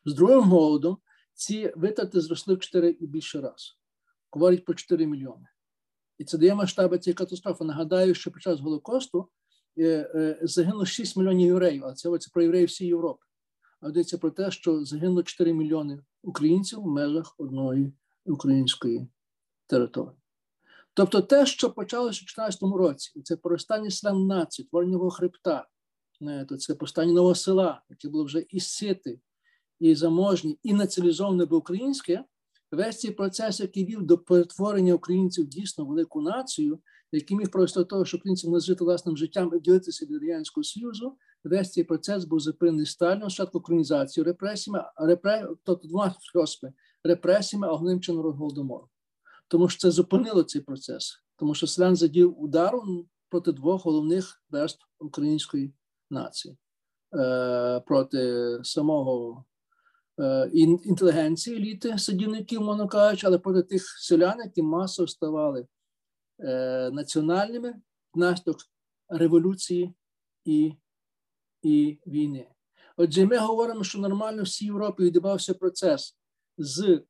[0.05, 0.97] З другим голодом
[1.33, 3.77] ці витрати зросли в 4 і більше раз.
[4.31, 5.47] Говорять про 4 мільйони.
[6.17, 7.63] І це дає масштаби цієї катастрофи.
[7.63, 9.29] Нагадаю, що під час Голокосту
[9.77, 13.25] е, е, загинуло 6 мільйонів євреїв, а це про євреїв всієї Європи.
[13.81, 17.93] А йдеться про те, що загинуло 4 мільйони українців в межах одної
[18.25, 19.07] української
[19.67, 20.15] території.
[20.93, 25.67] Тобто те, що почалося у 2014 році, це поростання селян нації, творення нового хребта,
[26.59, 29.19] це повстання нового села, яке було вже і сити,
[29.79, 32.23] і заможні, і націоналізоване би українське,
[32.71, 36.79] весь цей процес, який вів до перетворення українців дійсно велику націю,
[37.11, 41.17] який міг просто того, що українці могли жити власним життям і ділитися від Радянського Союзу,
[41.43, 46.73] весь цей процес був зупинений Сталіном, спочатку українізацією, репресіями, репре, тобто двома способами,
[47.03, 48.89] репресіями, а головним чином голодомору.
[49.47, 54.85] Тому що це зупинило цей процес, тому що селян задів удару проти двох головних верств
[54.99, 55.73] української
[56.09, 56.57] нації,
[57.15, 59.45] е, проти самого
[60.19, 60.49] е,
[60.83, 65.67] інтелігенції, еліти, садівників, мовно кажучи, але проти тих селян, які масово ставали
[66.39, 67.81] е, національними
[68.13, 68.57] внаслідок
[69.09, 69.93] революції
[70.45, 70.73] і
[71.61, 72.47] і війни.
[72.97, 76.17] Отже, ми говоримо, що нормально в всій Європі відбувався процес
[76.57, 77.01] з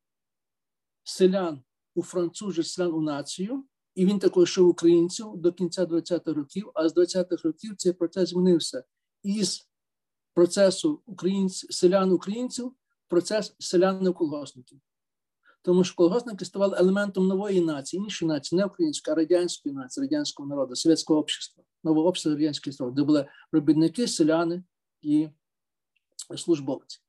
[1.04, 1.64] селян
[1.95, 6.89] у французів, селян у націю, і він також йшов українців до кінця 20-х років, а
[6.89, 8.84] з 20-х років цей процес змінився
[9.24, 9.70] із
[10.34, 14.80] процесу українців, селян-українців в процес селян-колгоспників.
[15.62, 20.49] Тому що колгоспники ставали елементом нової нації, іншої нації, не української, а радянської нації, радянського
[20.49, 24.64] народу, совєтського общества, нового общества радянської де були робітники, селяни
[25.02, 25.30] і
[26.38, 27.00] службовці.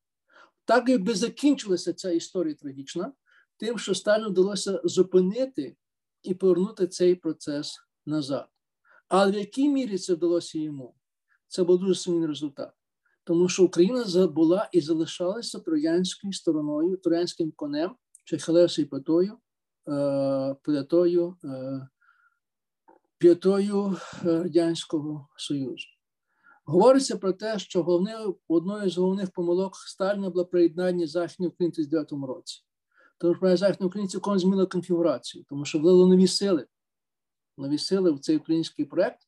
[0.64, 3.12] Так якби закінчилася ця історія трагічна,
[3.56, 5.76] тим, що Сталіну вдалося зупинити
[6.22, 8.48] і повернути цей процес назад.
[9.08, 10.94] Але в якій мірі це вдалося йому?
[11.48, 12.72] Це був дуже сильний результат.
[13.24, 19.38] Тому що Україна була і залишалася троянською стороною, троянським конем, чи Хелесою п'ятою,
[21.44, 21.88] е,
[23.22, 25.86] п'ятою, е, Радянського Союзу.
[26.64, 28.16] Говориться про те, що головне,
[28.48, 32.62] одною з головних помилок Сталіна було приєднання Західної України в 2009 році.
[33.18, 36.66] Тому що Західна Україна цілком змінила конфігурацію, тому що влили нові сили,
[37.58, 39.18] нові сили в цей український проект,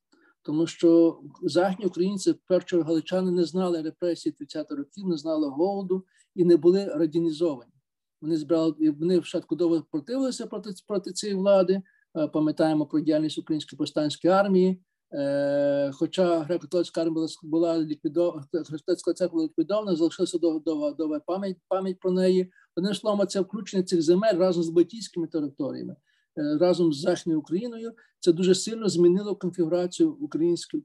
[0.42, 6.45] тому що західні українці, перші галичани, не знали репресій 30 років, не знали голоду і
[6.45, 7.72] не були радянізовані.
[8.20, 11.82] Вони збирали вони спочатку довго противилися проти проти цієї влади.
[12.16, 14.82] Е, пам'ятаємо про діяльність української повстанської армії.
[15.12, 22.52] Е, хоча греко-католицька армія була ліквідована, християнська церква ліквідована, залишилася довга пам'ять пам'ять про неї.
[22.76, 25.96] Одним словом, це включення цих земель разом з Балтійськими територіями,
[26.38, 27.92] е, разом з Західною Україною.
[28.20, 30.82] Це дуже сильно змінило конфігурацію української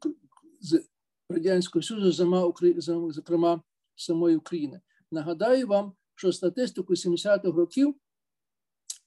[1.30, 3.62] радянського союзу, зокрема
[3.96, 4.82] самої України.
[5.12, 7.96] Нагадаю вам, що статистику 70-х років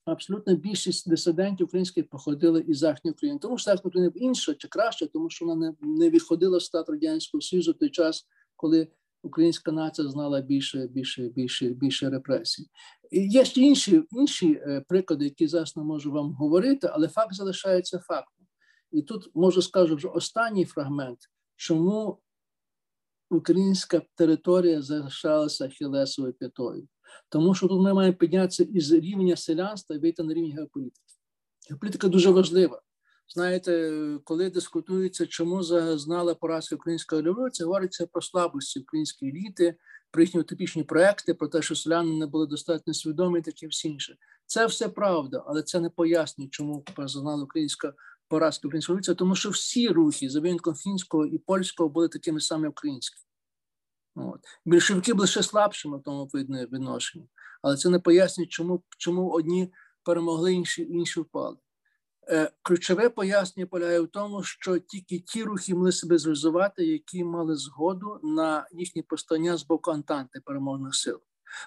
[0.05, 3.39] абсолютно більшість дисидентів українських походили із Західної України.
[3.39, 6.89] Тому що Західна Україна інша чи краще, тому що вона не не відходила з стат
[6.89, 8.27] радянського союзу в той час,
[8.57, 8.89] коли
[9.23, 12.67] українська нація знала більше, більше, більше, більше репресій.
[13.11, 17.35] І Є ще інші інші е, приклади, які зараз не можу вам говорити, але факт
[17.35, 18.47] залишається фактом.
[18.93, 21.19] І тут можу скажу вже останній фрагмент,
[21.57, 22.19] чому
[23.31, 26.89] українська територія залишалася хілесовою п'ятою.
[27.29, 31.13] Тому що тут ми маємо піднятися із рівня селянства і вийти на рівень геополітики.
[31.71, 32.83] Геополітика дуже важлива.
[33.29, 33.93] Знаєте,
[34.25, 39.75] коли дискутується, чому зазнала поразка української революції, говориться про слабості української еліти,
[40.11, 43.89] про їхні утопічні проекти, про те, що селяни не були достатньо свідомі, і таке все
[43.89, 44.17] інше.
[44.47, 47.95] Це все правда, але це не пояснює, чому зазнала українська
[48.29, 52.69] поразка української революції, тому що всі рухи за винком фінського і польського були такими самими
[52.69, 53.23] українськими.
[54.15, 54.41] От.
[54.65, 57.29] Більшовики були ще слабшими в тому відношенні,
[57.63, 59.73] але це не пояснює, чому чому одні
[60.05, 61.57] перемогли, інші інші впали.
[62.29, 67.57] Е, Ключове пояснення полягає в тому, що тільки ті рухи могли себе зреалізувати, які мали
[67.57, 71.21] згоду на їхні постання з боку Антанти переможних сил.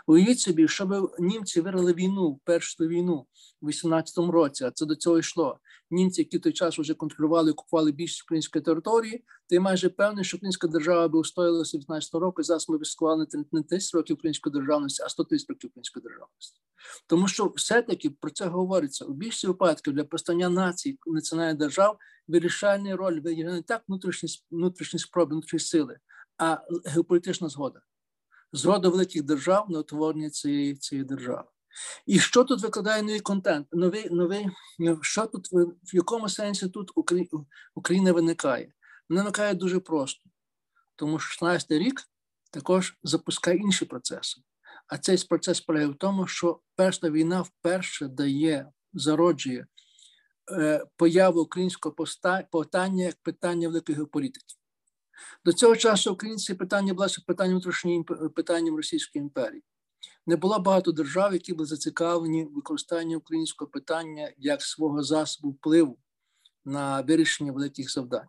[0.08, 3.26] Уявіть собі, щоб німці виграли війну, першу війну
[3.62, 5.60] у 18-му році, а це до цього йшло.
[5.92, 10.38] Німці, які в той час вже контролювали купували більшість української території, ти майже певний, що
[10.38, 12.82] українська держава би устоїлася 18 року, і зараз ми б
[13.52, 16.62] не 30 років української державності, а 100 тисяч років української державності.
[17.08, 22.96] Тому що все-таки про це говориться у більшості випадків для постання націй національних держав вирішальна
[22.96, 25.98] роль виграє не так внутрішні внутрішні спроби, внутрішні сили,
[26.38, 27.82] а геополітична згода
[28.56, 31.48] згода великих держав на утворення цієї цієї держави.
[32.06, 33.68] І що тут викладає новий контент?
[33.72, 34.48] Новий, новий,
[35.02, 35.48] що тут
[35.84, 36.92] в якому сенсі тут
[37.76, 38.74] Україна виникає?
[39.10, 40.30] Вона виникає дуже просто,
[40.96, 42.02] тому що 16-й рік
[42.52, 44.42] також запускає інші процеси.
[44.88, 49.68] А цей процес полягає в тому, що перша війна вперше дає, зароджує
[50.52, 51.96] е, появу українського
[52.52, 54.56] повстання як питання великої геополітики.
[55.46, 58.04] До цього часу українське питання було питанням внутрішньої
[58.36, 59.64] питанням Російської імперії.
[60.28, 65.98] Не було багато держав, які були зацікавлені в використанні українського питання як свого засобу впливу
[66.66, 68.28] на вирішення великих завдань.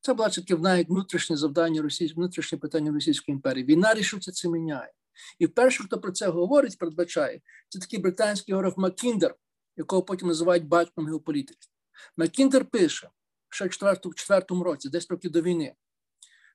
[0.00, 3.64] Це було таке навіть внутрішнє завдання російської, внутрішнє питання Російської імперії.
[3.64, 4.92] Війна рішуче це міняє.
[5.38, 9.34] І перший, хто про це говорить, передбачає, це такий британський географ Маккіндер,
[9.76, 11.68] якого потім називають батьком геополітики.
[12.16, 13.10] Маккіндер пише,
[13.48, 13.68] ще
[14.08, 15.74] в 4 році, десь років до війни,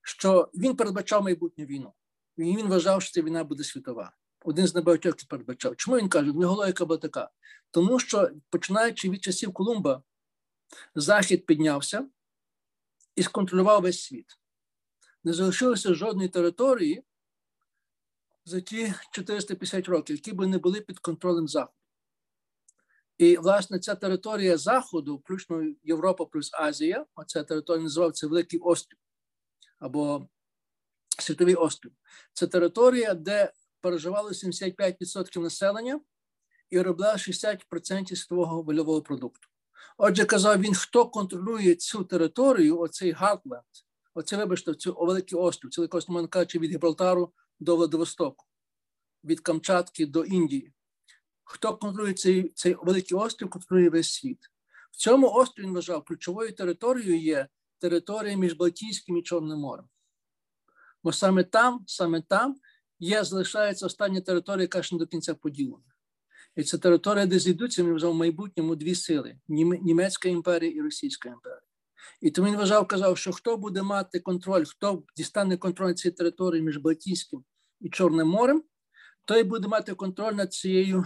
[0.02, 1.94] що він передбачав майбутню війну.
[2.38, 4.12] І він вважав, що ця війна буде світова.
[4.46, 5.76] Один з небагатьох який передбачав.
[5.76, 6.34] Чому він каже?
[6.34, 7.30] Нього логіка була така.
[7.72, 10.04] Тому що, починаючи від часів Колумба,
[10.96, 12.10] Захід піднявся
[13.16, 14.40] і сконтролював весь світ.
[15.24, 17.04] Не залишилося жодної території
[18.46, 21.74] за ті 450 років, які би не були під контролем Заходу.
[23.18, 29.00] І, власне, ця територія Заходу, включно Європа плюс Азія, оця територія називається Великий Острів
[29.80, 30.28] або
[31.20, 31.92] Світовий Острів.
[32.34, 33.52] Це територія, де
[33.82, 36.02] переживало 75% населення
[36.70, 39.48] і робила 60% світового вольового продукту.
[39.98, 43.64] Отже, казав він, хто контролює цю територію, оцей Гартленд,
[44.14, 48.46] оце, вибачте, цю Великий острів, цілий можна кажучи, від Гібралтару до Владивостоку,
[49.24, 50.74] від Камчатки до Індії.
[51.44, 54.40] Хто контролює цей цей великий острів, контролює весь світ.
[54.92, 57.48] В цьому острові він вважав, ключовою територією є
[57.80, 59.86] територія між Балтійським і Чорним морем.
[61.04, 62.56] Бо саме там, саме там
[63.00, 65.84] є, залишається остання територія, яка ще не до кінця поділена.
[66.56, 71.62] І це територія, де зійдуться в майбутньому дві сили: Німецька імперія і Російська імперія.
[72.22, 76.16] І тому він вважав, казав, що хто буде мати контроль, хто дістане контроль над цією
[76.16, 77.44] територією між Балтійським
[77.80, 78.64] і Чорним морем,
[79.26, 81.06] той буде мати контроль над цією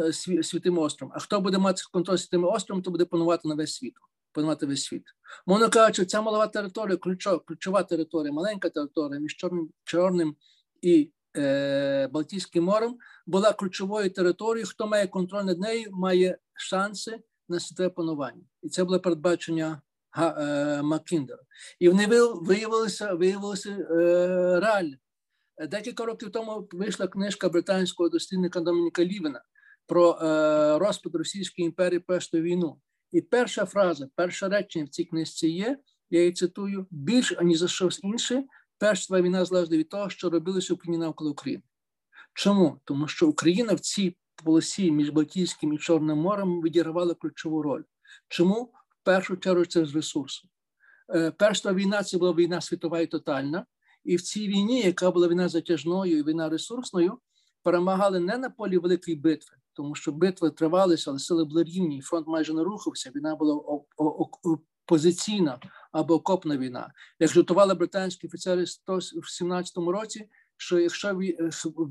[0.00, 0.12] е,
[0.42, 1.12] святим островом.
[1.16, 3.94] А хто буде мати контроль над святим островом, то буде панувати на весь світ.
[4.32, 5.04] Панувати весь світ.
[5.46, 10.36] Мовно кажучи, ця малова територія, ключова, ключова територія, маленька територія між Чорним Чорним
[10.82, 14.66] і е, Балтійським морем була ключовою територією.
[14.68, 18.42] Хто має контроль над нею, має шанси на світове панування.
[18.62, 19.82] І це було передбачення
[20.18, 21.42] е, Маккіндера.
[21.78, 23.86] І вони виявилися виявилися е,
[24.60, 24.98] реальними.
[25.68, 29.42] Декілька років тому вийшла книжка британського дослідника Домініка Лівена
[29.86, 32.80] про е, розпад Російської імперії першу війну.
[33.12, 35.78] І перша фраза, перше речення в цій книжці є.
[36.10, 38.44] Я її цитую більш аніж за щось інше,
[38.78, 41.62] Перша війна залежить від того, що робилося в Україні навколо України.
[42.34, 42.80] Чому?
[42.84, 47.82] Тому що Україна в цій полосі між Балтійським і Чорним морем відігравала ключову роль.
[48.28, 48.62] Чому?
[48.88, 50.48] В першу чергу через ресурси.
[51.14, 53.66] Е, перша війна це була війна світова і тотальна.
[54.04, 57.18] І в цій війні, яка була війна затяжною і війна ресурсною,
[57.62, 62.26] перемагали не на полі великої битви, тому що битви тривалися, але сили були рівні, фронт
[62.26, 63.12] майже не рухався.
[63.14, 63.62] Війна була
[64.86, 65.60] позиційна
[65.92, 66.92] або окопна війна.
[67.18, 71.20] Як жартували британські офіцери в 17-му році, що якщо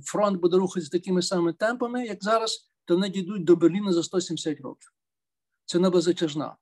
[0.04, 4.62] фронт буде рухатися такими самими темпами, як зараз, то вони дійдуть до Берліна за 170
[4.62, 4.94] років.
[5.66, 6.56] Це не затяжна,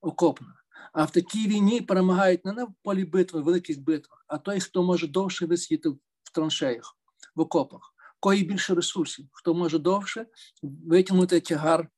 [0.00, 0.54] окопна.
[0.92, 5.06] А в такій війні перемагають не на полі битви, великих битвах, а той, хто може
[5.06, 6.96] довше висіти в траншеях,
[7.34, 7.91] в окопах,
[8.22, 10.26] кої більше ресурсів, хто може довше
[10.62, 11.88] витягнути тягар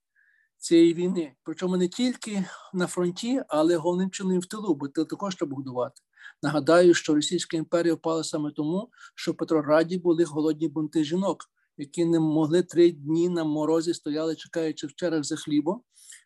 [0.59, 1.35] цієї війни.
[1.43, 2.45] Причому не тільки
[2.75, 6.01] на фронті, але головним чином і в тилу, бо тил також треба будувати.
[6.43, 11.45] Нагадаю, що Російська імперія впала саме тому, що в Петрограді були голодні бунти жінок,
[11.77, 15.83] які не могли три дні на морозі стояли, чекаючи в чергах за хлібом,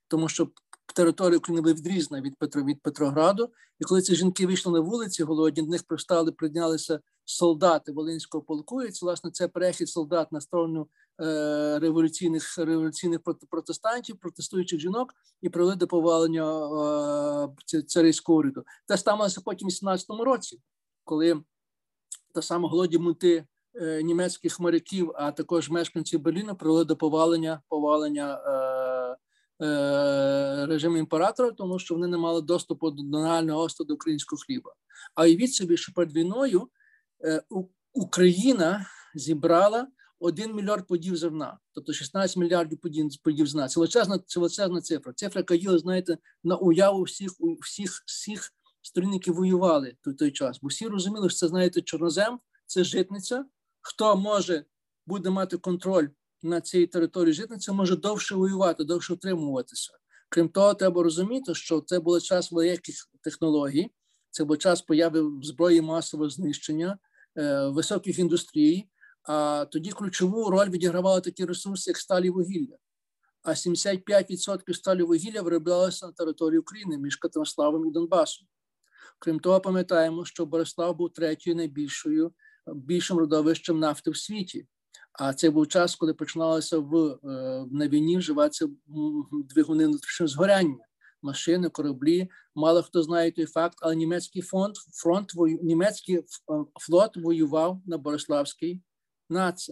[0.08, 0.50] тому що
[0.94, 3.48] територія України була відрізана від Петро від Петрограду.
[3.80, 8.82] І коли ці жінки вийшли на вулиці, голодні до них пристали, прийнялися солдати Волинського полку.
[8.82, 10.88] І власне це перехід солдат на сторону
[11.20, 13.20] Е, революційних революційних
[13.50, 16.44] протестантів, протестуючих жінок і привели до повалення
[17.74, 18.64] е, царського уряду.
[18.86, 20.60] Це сталося потім в 18-му році,
[21.04, 21.42] коли
[22.34, 28.38] та сама голоді мунти е, німецьких моряків, а також мешканців Берліна привели до повалення повалення
[30.66, 34.72] режиму імператора, тому що вони не мали доступу до нагального осту до українського хліба.
[35.14, 36.68] А уявіть собі, що перед війною
[37.92, 39.86] Україна зібрала
[40.20, 42.78] 1 мільярд подів зерна, тобто 16 мільярдів
[43.22, 43.68] подів, зерна.
[43.68, 45.12] Це величезна, це величезна цифра.
[45.12, 48.52] Цифра яка знаєте, на уяву всіх всіх, всіх
[48.82, 50.58] сторін, які воювали в той час.
[50.62, 53.44] Бо всі розуміли, що це знаєте, чорнозем, це житниця.
[53.80, 54.64] Хто може
[55.06, 56.08] буде мати контроль
[56.42, 59.92] на цій території житниця, може довше воювати, довше утримуватися.
[60.28, 63.90] Крім того, треба розуміти, що це був час великих технологій,
[64.30, 67.07] це був час появи зброї масового знищення, е,
[67.70, 68.88] високих індустрій.
[69.22, 72.76] А тоді ключову роль відігравали такі ресурси, як сталі вугілля.
[73.42, 78.48] А 75% сталі вугілля вироблялося на території України між Катернославом і Донбасом.
[79.18, 82.32] Крім того, пам'ятаємо, що Борислав був третьою найбільшою
[82.74, 84.66] більшим родовищем нафти в світі.
[85.12, 87.18] А це був час, коли починалося в, е,
[87.70, 88.68] на війні вживатися
[89.32, 90.84] двигуни внутрішнього згоряння,
[91.22, 92.28] машини, кораблі.
[92.54, 96.22] Мало хто знає той факт, але німецький фонд, фронт німецький е,
[96.80, 98.82] флот воював на Бориславській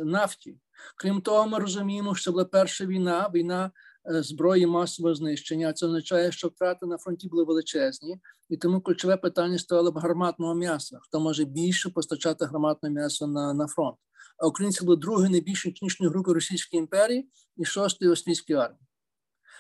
[0.05, 0.59] нафті.
[0.97, 3.71] Крім того, ми розуміємо, що це була перша війна, війна
[4.11, 5.73] е, зброї масового знищення.
[5.73, 10.55] Це означає, що втрати на фронті були величезні, і тому ключове питання стояло б гарматного
[10.55, 10.99] м'яса.
[11.03, 13.97] Хто може більше постачати гарматне м'ясо на на фронт?
[14.39, 18.81] А українці були другою найбільшою етнічною групою Російської імперії і шостої Острійської армії.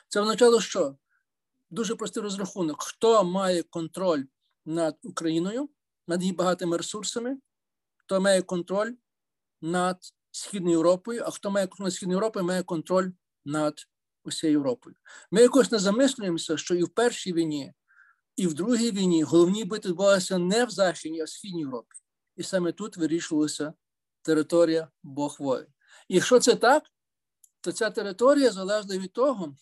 [0.08, 0.96] Це означало, що
[1.70, 4.24] дуже простий розрахунок: хто має контроль
[4.66, 5.68] над Україною,
[6.08, 7.38] над її багатими ресурсами,
[7.96, 8.92] хто має контроль
[9.62, 9.98] над
[10.30, 13.10] Східною Європою, а хто має контроль над Східною Європою, має контроль
[13.44, 13.86] над
[14.24, 14.96] усією Європою.
[15.30, 17.72] Ми якось не замислюємося, що і в першій війні,
[18.36, 21.96] і в другій війні головні бити відбувалися не в Західній, а в Східній Європі.
[22.36, 23.72] І саме тут вирішувалася
[24.22, 25.66] територія Бог воїн.
[26.08, 26.84] І якщо це так,
[27.60, 29.56] то ця територія залежна від того,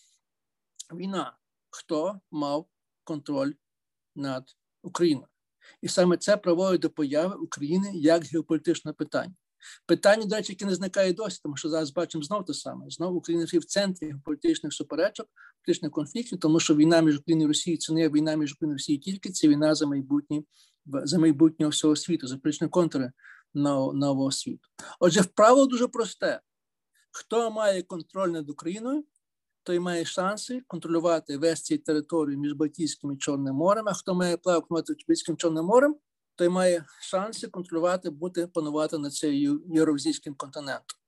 [0.93, 1.37] війна,
[1.75, 2.67] хто мав
[3.05, 3.53] контроль
[4.17, 4.45] над
[4.83, 5.29] Україною.
[5.83, 9.35] І саме це приводить до появи України як геополітичне питання.
[9.87, 12.91] Питання, до речі, яке не зникає досі, тому що зараз бачимо знову те саме.
[12.91, 15.27] Знову Україна в центрі політичних суперечок,
[15.65, 18.79] політичних конфліктів, тому що війна між Україною і Росією це не війна між Україною і
[18.79, 20.43] Росією тільки, це війна за майбутнє
[20.87, 23.13] за майбутнього всього світу, за політичні контури
[23.55, 24.69] нового світу.
[25.01, 26.41] Отже, вправо дуже просте:
[27.11, 29.05] хто має контроль над Україною,
[29.65, 34.37] той має шанси контролювати весь цей територію між Балтійським і Чорним морем, а хто має
[34.37, 35.97] право над Балтійським Чорним морем,
[36.37, 40.99] той має шанси контролювати, бути панувати над цією євразійським континентом.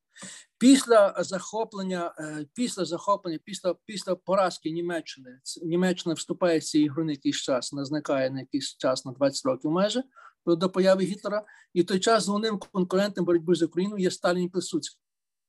[0.59, 7.13] Після захоплення, е, після захоплення, після після поразки Німеччини Німеччина вступає з цієї гри на
[7.13, 10.03] якийсь час, не зникає на якийсь час на 20 років майже
[10.47, 11.45] до появи Гітлера.
[11.75, 14.99] І в той час головним конкурентом боротьби з Україною є Сталін і.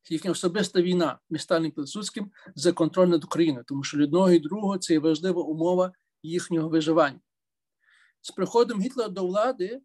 [0.09, 4.39] Їхня особиста війна між Сталіним і Пилсудським за контроль над Україною, тому що одного і
[4.39, 5.91] другого це є важлива умова
[6.23, 7.19] їхнього виживання.
[8.21, 9.81] З приходом Гітлера до влади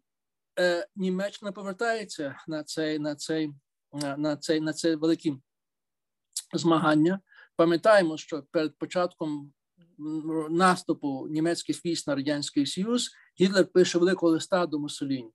[0.59, 3.51] е, Німеччина повертається на цей на цей,
[4.17, 5.37] на цей, на це великі
[6.53, 7.19] змагання.
[7.55, 9.53] Пам'ятаємо, що перед початком
[10.49, 13.11] наступу німецьких військ на радянський союз
[13.41, 15.31] Гітлер пише великого листа до Муссоліні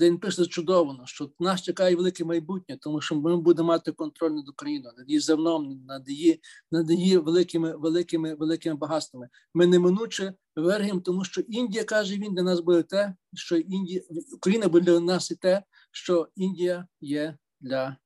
[0.00, 4.30] де він пише зачудовано, що нас чекає велике майбутнє, тому що ми будемо мати контроль
[4.30, 6.40] над Україною, над її зерном, над її
[6.70, 9.28] над її великими великими великими багатствами.
[9.54, 14.02] Ми неминуче вергємо, тому що Індія каже він для нас буде те, що Індія
[14.34, 17.96] Україна буде для нас і те, що Індія є для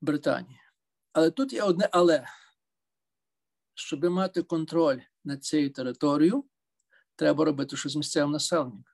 [0.00, 0.60] Британії.
[1.12, 2.26] Але тут є одне але.
[3.74, 6.44] Щоб мати контроль над цією територією,
[7.16, 8.84] треба робити щось місцевим населенням.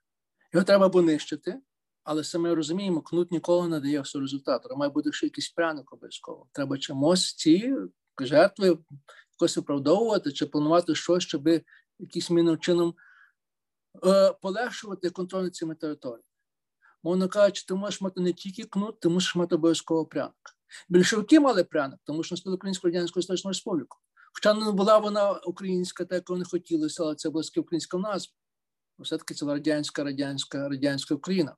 [0.52, 1.60] Його треба понищити,
[2.04, 4.76] але саме розуміємо, кнут ніколи не дає всього результату.
[4.76, 6.46] Має бути ще якийсь пряник обов'язково.
[6.52, 7.74] Треба чимось ці
[8.20, 8.78] жертви
[9.32, 11.48] якось виправдовувати чи планувати щось, щоб
[11.98, 12.94] якимось мінним чином
[14.06, 16.22] е, полегшувати контроль над цими територіями.
[17.02, 20.56] Мовно кажучи, ти можеш мати не тільки кнут, ти мусиш мати обов'язково пряник.
[20.88, 23.98] Більшовики мали пряник, тому що настали Українську Радянську Історичну Республіку.
[24.34, 28.32] Хоча не була вона українська, так як вони хотілося, але це була українська назва.
[28.98, 31.56] Все-таки це радянська, радянська, радянська Україна.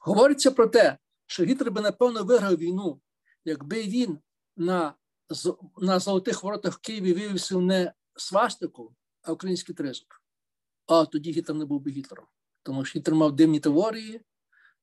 [0.00, 3.00] Говориться про те, що Гітлер би, напевно, виграв війну,
[3.44, 4.18] якби він
[4.56, 4.94] на
[5.78, 10.06] на золотих воротах в Києві виявився не свастику, а український тризуб.
[10.86, 12.26] А тоді Гітлер не був би Гітлером.
[12.62, 14.20] Тому що Гітлер мав дивні теорії,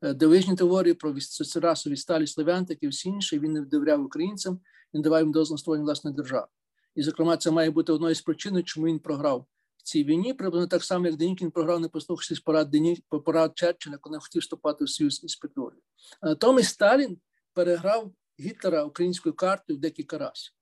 [0.01, 1.15] е, дивижні теорії про
[1.55, 3.39] расові сталі славян, і всі інші.
[3.39, 4.59] Він не довіряв українцям,
[4.93, 6.47] він давав їм дозвіл власної держави.
[6.95, 9.45] І, зокрема, це має бути одною з причин, чому він програв
[9.81, 13.97] в цій війні, приблизно так само, як Денікін програв, не послухавшись порад Дені, порад Черчилля,
[13.97, 15.81] коли хотів вступати в союз із Петлюрою.
[16.21, 17.17] Натомість Сталін
[17.53, 20.53] переграв Гітлера українською картою в декілька разів.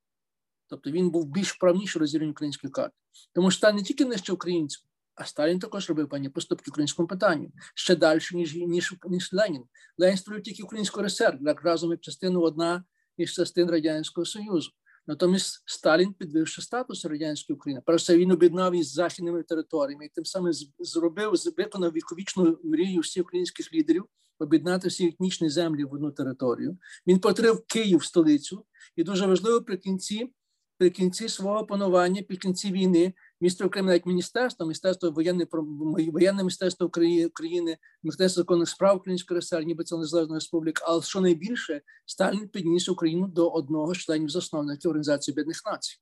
[0.67, 2.95] Тобто він був більш вправніший розірвання української карти.
[3.33, 4.81] Тому що Сталін не тільки нищив українців,
[5.15, 9.63] а Сталін також робив певні поступки українському питанню ще далі, ніж ніж, ніж Ленін.
[9.97, 12.83] Ленін створив тільки українську РСР, як разом як частину одна
[13.17, 14.71] із частин Радянського Союзу.
[15.09, 20.53] Натомість Сталін підвивши статус радянської України, перше він об'єднав із західними територіями і тим самим
[20.79, 24.05] зробив виконав віковічну мрію всіх українських лідерів
[24.39, 26.77] об'єднати всі етнічні землі в одну територію.
[27.07, 28.65] Він потрив Київ столицю,
[28.95, 30.33] і дуже важливо при кінці,
[30.77, 36.85] при кінці свого панування, при кінці війни місто окреме навіть міністерство, міністерство воєнне воєнне міністерство
[36.85, 40.85] України, міністерство законних справ Української РСР, ніби це незалежна республіка.
[40.87, 45.97] Але що найбільше Сталін підніс Україну до одного з членів засновників Організації Об'єднаних Націй.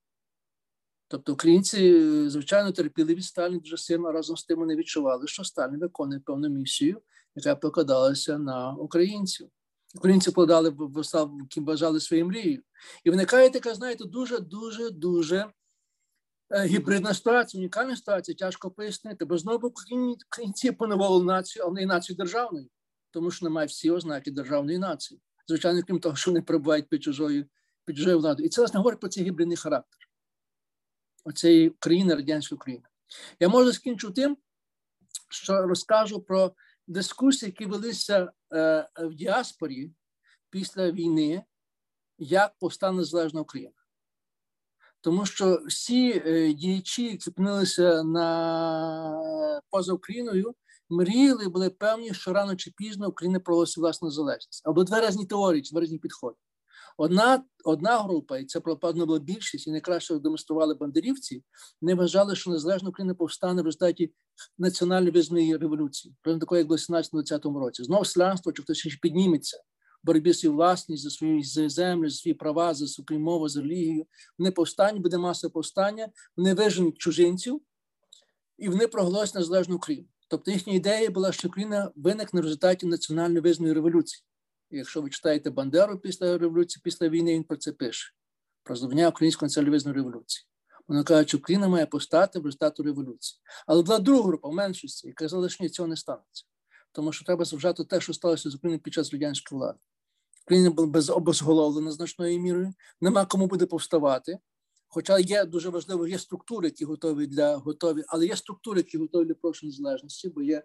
[1.08, 5.80] Тобто українці, звичайно, терпіли від Сталіна дуже сильно разом з тим вони відчували, що Сталін
[5.80, 7.02] виконує певну місію,
[7.36, 9.48] яка покладалася на українців.
[9.96, 10.32] Українці
[11.42, 12.62] які бажали своєю мрією.
[13.04, 15.52] І виникає така, знаєте, дуже, дуже, дуже
[16.65, 19.26] гібридна ситуація, унікальна ситуація, тяжко пояснити.
[19.26, 22.68] Бо знову українці поневолили націю, а вони націю державною,
[23.11, 25.22] тому що немає всі ознаки державної нації.
[25.48, 27.45] Звичайно, крім того, що вони перебувають під чужою
[27.86, 28.45] під чужою владою.
[28.45, 29.99] І це власне говорить про цей гібридний характер
[31.28, 32.84] оцеї країни, радянської України.
[33.40, 34.38] Я можу скінчу тим,
[35.30, 36.53] що розкажу про
[36.88, 39.91] дискусії, які велися е, в діаспорі
[40.49, 41.44] після війни,
[42.18, 43.77] як повстане незалежна Україна.
[45.02, 50.53] Тому що всі е, діячі, які опинилися на поза Україною,
[50.90, 54.61] мріяли, були певні, що рано чи пізно Україна проголосить власну незалежність.
[54.65, 56.36] Або два різні теорії, два різні підходи.
[56.98, 61.44] Одна одна група, і це пропадно була більшість, і найкраще демонстрували бандерівці,
[61.82, 64.14] не вважали, що незалежна Україна повстане в результаті
[64.57, 67.84] національної визнаної революції, про такої, як в 17-20 році.
[67.84, 69.57] Знову слянство, чи хтось ще підніметься
[70.08, 74.06] боротьбі свою власність за свої за землю, за свої права, за свою мову, за релігію.
[74.38, 77.62] Вони повстануть, буде маса повстання, вони виженуть чужинців
[78.58, 80.08] і вони проголосять незалежну Україну.
[80.28, 84.24] Тобто їхня ідея була, що Україна виникне в результаті національної визнаної революції.
[84.72, 88.14] Якщо ви читаєте Бандеру після революції, після війни, він про це пише:
[88.64, 90.48] про звання української націоналізмної революції.
[90.88, 93.40] Вона каже, що Україна має постати в результату революції.
[93.68, 96.46] Але була друга група в меншості, яка казала, що ні, цього не станеться.
[96.92, 99.80] Тому що треба зважати те, що сталося з Україною під час радянської влади.
[100.48, 104.40] Україна була безобозголовлена значною мірою, нема кому буде повставати.
[104.88, 109.26] Хоча є дуже важливо, є структури, які готові для готові, але є структури, які готові
[109.26, 110.64] для прошу незалежності, бо є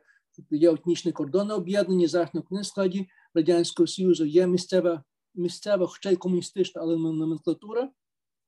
[0.51, 4.25] є етнічні кордони об'єднані західно складі радянського союзу.
[4.25, 5.03] Є місцева
[5.35, 7.91] місцева, хоча й комуністична, але номенклатура.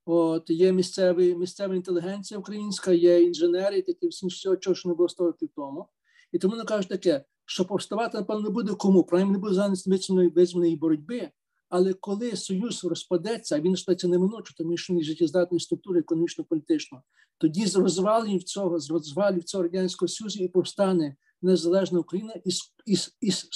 [0.07, 5.09] От є місцеві місцева інтелігенція українська, є інженери, такі всі всього, чого що не було
[5.09, 5.89] 100 років тому.
[6.35, 10.31] І тому не кажуть таке, що повставати, напевно, не буде кому, принаймні не буде зайнятися
[10.35, 11.31] визваної боротьби.
[11.69, 17.03] Але коли союз розпадеться, а він розпадеться неминуче, тому що він життєздатної структури економічно-політично,
[17.39, 23.17] тоді з розвалів цього, з розвалів цього радянського союзу і повстане незалежна Україна із із,
[23.21, 23.49] із,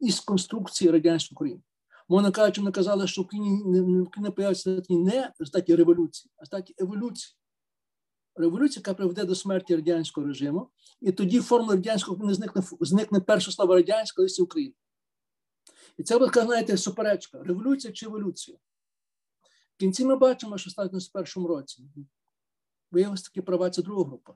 [0.00, 1.62] із конструкції радянської України.
[2.08, 6.46] Можна кажучи, вони казали, що в Україні не, не появиться не в статі революції, а
[6.46, 7.36] статі еволюції.
[8.36, 10.70] Революція, яка приведе до смерті радянського режиму,
[11.00, 14.74] і тоді формула радянського України зникне зникне перше слово радянська листі України.
[15.98, 18.58] І це буде, знаєте, суперечка: революція чи еволюція.
[19.74, 20.70] В кінці ми бачимо, що
[21.08, 21.82] в першому році.
[22.90, 24.34] Виявилися такі права, це друга група.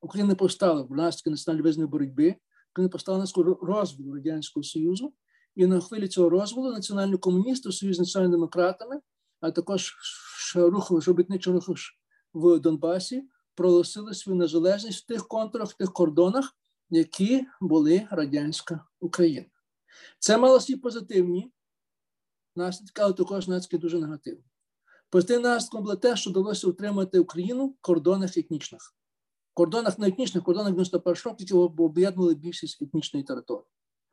[0.00, 2.34] Україна повстала в наслідки національної визнаної боротьби,
[2.72, 3.26] Україна постала на
[3.62, 5.14] розвалу Радянського Союзу,
[5.54, 9.00] і на хвилі цього розвалу національні комуністи, Союз з національними демократами,
[9.40, 9.94] а також
[10.54, 11.74] рух робітничого руху
[12.34, 16.56] в Донбасі проголосили свою незалежність в тих контурах, в тих кордонах,
[16.90, 19.46] які були радянська Україна.
[20.18, 21.52] Це мало свої позитивні
[22.56, 24.44] наслідки, але також наслідки дуже негативні.
[25.10, 28.94] Позитивним наслідком було те, що вдалося утримати Україну в кордонах етнічних
[29.52, 33.66] в кордонах на етнічних кордонах 91 року, які об'єднували більшість етнічної території.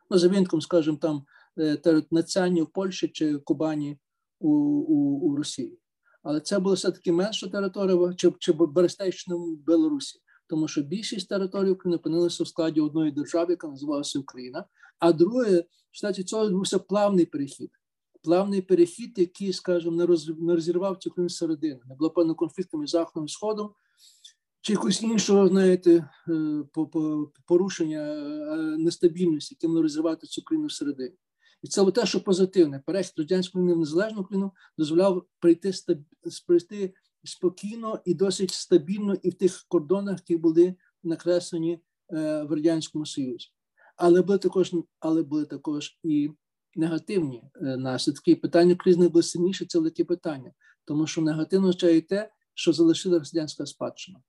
[0.09, 1.25] Ну, за винком, скажімо, там
[1.59, 3.99] е, Нацяні в Польщі чи Кубані
[4.39, 5.79] у, у, у Росії.
[6.23, 9.37] Але це була все-таки менша територія, чи, чи Берестейщина
[9.67, 14.65] Білорусі, тому що більшість територій України опинилися в складі одної держави, яка називалася Україна.
[14.99, 15.59] А друге,
[15.91, 17.71] в штаті цього відбувся плавний перехід.
[18.23, 22.77] Плавний перехід, який, скажімо, не, роз, не розірвав цю країну середини, не було певно конфлікту
[22.77, 23.69] між Заходом і Сходом,
[24.61, 26.63] чи якось іншого, знаєте, е,
[27.45, 31.15] порушення е, нестабільності, яким не розривати цю країну всередині.
[31.61, 32.83] І це те, що позитивне.
[32.85, 35.71] Перехід радянської незалежну країну дозволяв прийти
[36.47, 41.73] прийти спокійно і досить стабільно і в тих кордонах, які були накреслені
[42.13, 43.47] е, в радянському союзі.
[43.95, 46.31] Але були також, але були також і
[46.75, 48.35] негативні наслідки.
[48.35, 49.65] Питання кризи були сильніше.
[49.65, 50.51] Це велике питання,
[50.85, 54.19] тому що негативно означає те, що залишилася радянська спадщина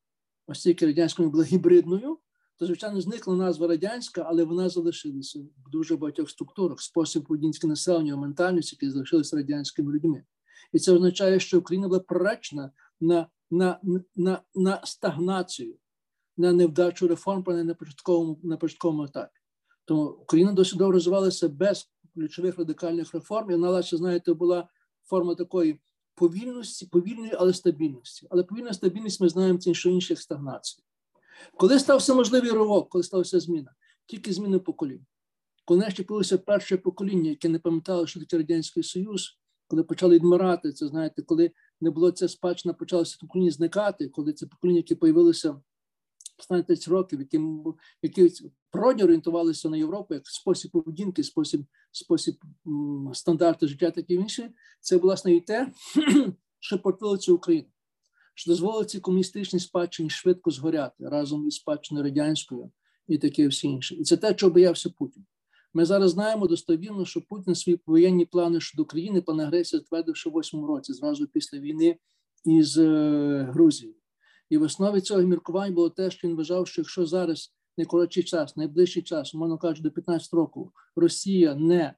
[0.50, 2.18] оскільки радянська була гібридною,
[2.60, 8.16] то, звичайно, зникла назва радянська, але вона залишилася в дуже багатьох структурах, спосіб поведінки населення,
[8.16, 10.24] ментальності, які залишилися радянськими людьми.
[10.72, 12.70] І це означає, що Україна була проречена
[13.00, 13.80] на на,
[14.16, 15.76] на, на стагнацію,
[16.36, 19.38] на невдачу реформ, але на початковому на початковому етапі.
[19.84, 24.68] Тому Україна досить довго розвивалася без ключових радикальних реформ, і вона, знаєте, була
[25.02, 25.80] форма такої
[26.14, 28.26] повільності, повільної, але стабільності.
[28.30, 30.82] Але повільна стабільність ми знаємо це що інших стагнацій.
[31.56, 33.74] Коли стався можливий ривок, коли стався зміна,
[34.06, 35.06] тільки зміни поколінь.
[35.64, 40.72] Коли ще появилося перше покоління, яке не пам'ятало, що таке Радянський Союз, коли почали відмирати,
[40.72, 41.50] це знаєте, коли
[41.80, 45.60] не було це спадщина, почалося покоління зникати, коли це покоління, яке появилося
[46.38, 47.40] останні 30 років, які
[48.02, 52.34] які природньо орієнтувалися на Європу як спосіб поведінки, спосіб спосіб
[53.12, 54.50] стандарти життя, такі інші,
[54.80, 55.72] це власне і те,
[56.60, 57.68] що портило цю Україну,
[58.40, 62.70] що дозволило цій комуністичній спадщині швидко згоряти разом із спадщиною радянською
[63.08, 63.94] і таке всі інше.
[63.94, 65.24] І це те, чого боявся Путін.
[65.74, 70.30] Ми зараз знаємо достовірно, що Путін свої воєнні плани щодо України план агресії затвердив ще
[70.30, 71.96] в восьмому році, зразу після війни
[72.44, 73.96] із е, Грузією.
[74.50, 78.22] І в основі цього міркування було те, що він вважав, що якщо зараз не коротший
[78.22, 81.94] час, найближчий час, умовно кажучи, до 15 років, Росія не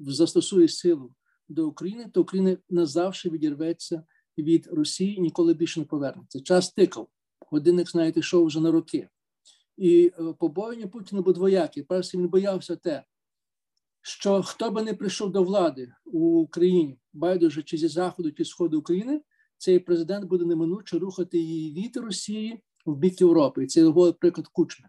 [0.00, 1.14] застосує силу
[1.48, 4.02] до України, то Україна назавжди відірветься
[4.38, 6.40] від Росії ніколи більше не повернеться.
[6.40, 7.08] Час тикав.
[7.50, 9.08] Годинник, знаєте, йшов вже на роки.
[9.76, 11.82] І е, побоєння Путіна було двоякі.
[11.82, 13.04] Перше, він боявся те,
[14.02, 18.78] що хто би не прийшов до влади у Україні, байдуже чи зі заходу, чи сходу
[18.78, 19.22] України,
[19.58, 23.64] цей президент буде неминуче рухати її від Росії в бік Європи.
[23.64, 24.88] І це його приклад Кучми,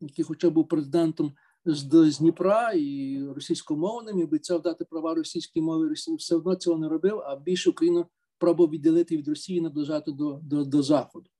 [0.00, 1.32] який, хоча був президентом
[1.64, 6.88] з Дніпра і російськомовним, і обіцяв дати права російській мові Росії, все одно цього не
[6.88, 8.06] робив, а більше Україну
[8.40, 11.30] пробував відділити від Росії наближати до, до, до Заходу.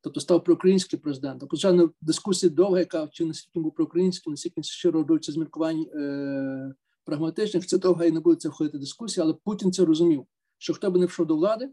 [0.00, 1.48] Тобто став проукраїнським президентом.
[1.48, 6.74] Звичайно, дискусія довга, яка чи наскільки був проукраїнським, наскільки щиро робиться з міркувань е,
[7.04, 10.26] прагматичних, це довга і не буде це входити дискусія, але Путін це розумів,
[10.58, 11.70] що хто би не йшов до влади,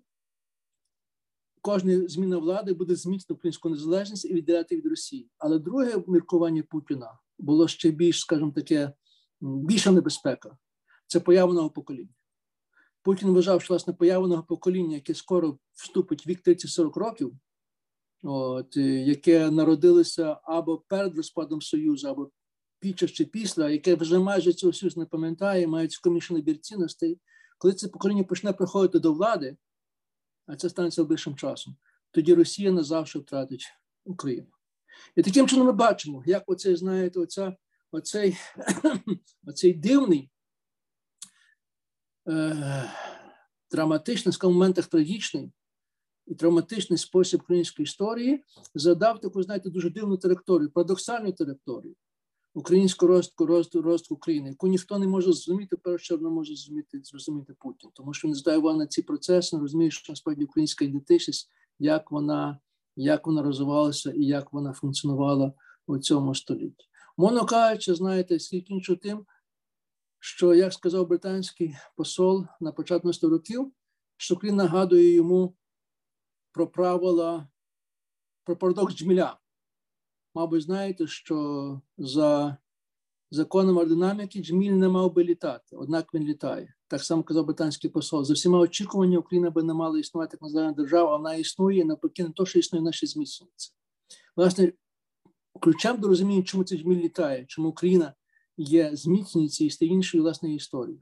[1.62, 5.30] кожна зміна влади буде зміцнити українську незалежність і відділяти від Росії.
[5.38, 8.94] Але друге міркування Путіна було ще більш, скажімо таке,
[9.42, 10.58] більша небезпека
[11.08, 12.14] це поява нового покоління.
[13.02, 17.34] Путін вважав, що власне поява нового покоління, яке скоро вступить в вік 30-40 років,
[18.24, 22.32] от, яке народилося або перед розпадом Союзу, або
[22.80, 27.20] під час чи після, яке вже майже цього союз не пам'ятає, мають скомішаний бір цінностей,
[27.58, 29.58] коли це покоління почне приходити до влади,
[30.48, 31.76] а це станеться ближчим часом,
[32.12, 33.66] тоді Росія назавжди втратить
[34.06, 34.48] Україну.
[35.16, 37.56] І таким чином ми бачимо, як оцей, знаєте, оця,
[37.92, 38.38] оцей,
[39.48, 40.30] оцей дивний,
[42.30, 42.84] е,
[43.72, 45.52] драматичний, в моментах трагічний
[46.28, 48.44] і травматичний спосіб української історії
[48.76, 51.96] задав таку, знаєте, дуже дивну територію, парадоксальну територію
[52.54, 57.54] українського росту, росту, росту України, яку ніхто не може зрозуміти, перше не може зрозуміти, зрозуміти
[57.60, 61.50] Путін, тому що він здає увагу на ці процеси, не розуміє, що насправді українська ідентичність,
[61.80, 62.60] як вона
[62.96, 65.54] як вона розвивалася і як вона функціонувала
[65.88, 66.86] у цьому столітті.
[67.18, 69.26] Мовно кажучи, знаєте, скільки іншого тим,
[70.20, 73.72] що, як сказав британський посол на початку 100 років,
[74.18, 75.56] що Крім нагадує йому
[76.52, 77.48] про правила,
[78.44, 79.38] про парадокс Джміля.
[80.36, 82.58] Мабуть, знаєте, що за
[83.32, 86.74] законом аеродинаміки Джміль не мав би літати, однак він літає.
[86.88, 88.26] Так само казав британський посол.
[88.26, 92.30] За всіма очікуваннями Україна би не мала існувати як незалежна держава, вона існує, навпаки, не
[92.30, 93.72] то, що існує, вона ще зміцнюється.
[94.36, 94.74] Власне,
[95.62, 98.14] ключем до розуміння, чому цей Джміль літає, чому Україна
[98.60, 101.00] є зміцнюється і стає іншою власної історії.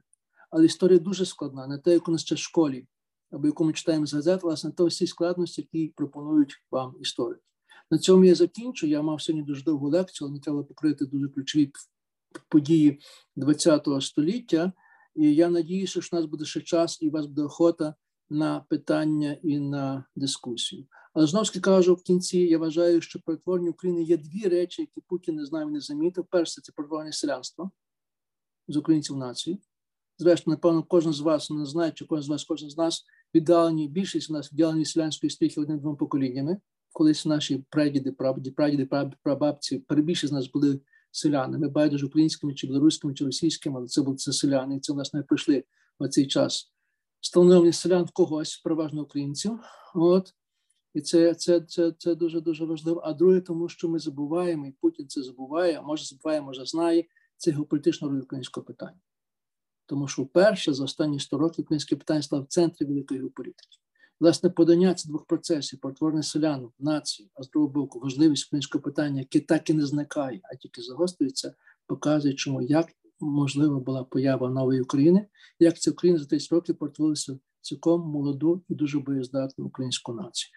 [0.50, 2.86] Але історія дуже складна, не те, як у нас ще в школі,
[3.30, 7.42] або яку ми читаємо з газет, власне, то всі складності, які пропонують вам історики.
[7.90, 8.86] На цьому я закінчу.
[8.86, 11.72] Я мав сьогодні дуже довгу лекцію, але не треба покрити дуже ключові
[12.48, 13.00] події
[13.36, 14.72] ХХ століття.
[15.14, 17.94] І я надіюся, що у нас буде ще час і у вас буде охота
[18.30, 20.86] на питання і на дискусію.
[21.18, 25.00] Але знову ж кажу, в кінці я вважаю, що перетворення України є дві речі, які
[25.08, 26.26] Путін не знав, і не замітив.
[26.30, 27.70] Перше це перетворення селянства
[28.68, 29.60] з українців нації.
[30.18, 33.04] Зрештою, напевно, кожен з вас не знає, чи кожен з вас, кожен з нас
[33.34, 36.60] віддалені, більшість у нас віддалені селянської стріхи одним двом поколіннями.
[36.92, 38.88] Колись наші прадіди, прадіди, прадіди,
[39.22, 40.80] прабабці, перебільшість з нас були
[41.10, 44.96] селянами, байдуже українськими, чи білоруськими, чи російськими, але це були це селяни, і це в
[44.96, 45.24] нас не
[46.00, 46.72] в цей час.
[47.20, 49.58] Встановлення селян в когось, переважно українців.
[49.94, 50.34] От.
[50.94, 53.02] І це це, це, це дуже дуже важливо.
[53.04, 57.04] А друге, тому що ми забуваємо, і Путін це забуває, а може забуває, може знає,
[57.36, 59.00] це геополітична роль українського питання.
[59.86, 63.78] Тому що вперше за останні 100 років українське питання стало в центрі великої геополітики.
[64.20, 69.20] Власне, подання цих двох процесів, потворення селян, нації, а з другого боку, важливість українського питання,
[69.20, 71.54] яке так і не зникає, а тільки загострюється,
[71.86, 72.86] показує, чому як
[73.20, 75.26] можлива була поява нової України,
[75.58, 80.50] як ця Україна за 30 років перетворилася цілком молоду і дуже боєздатну українську націю.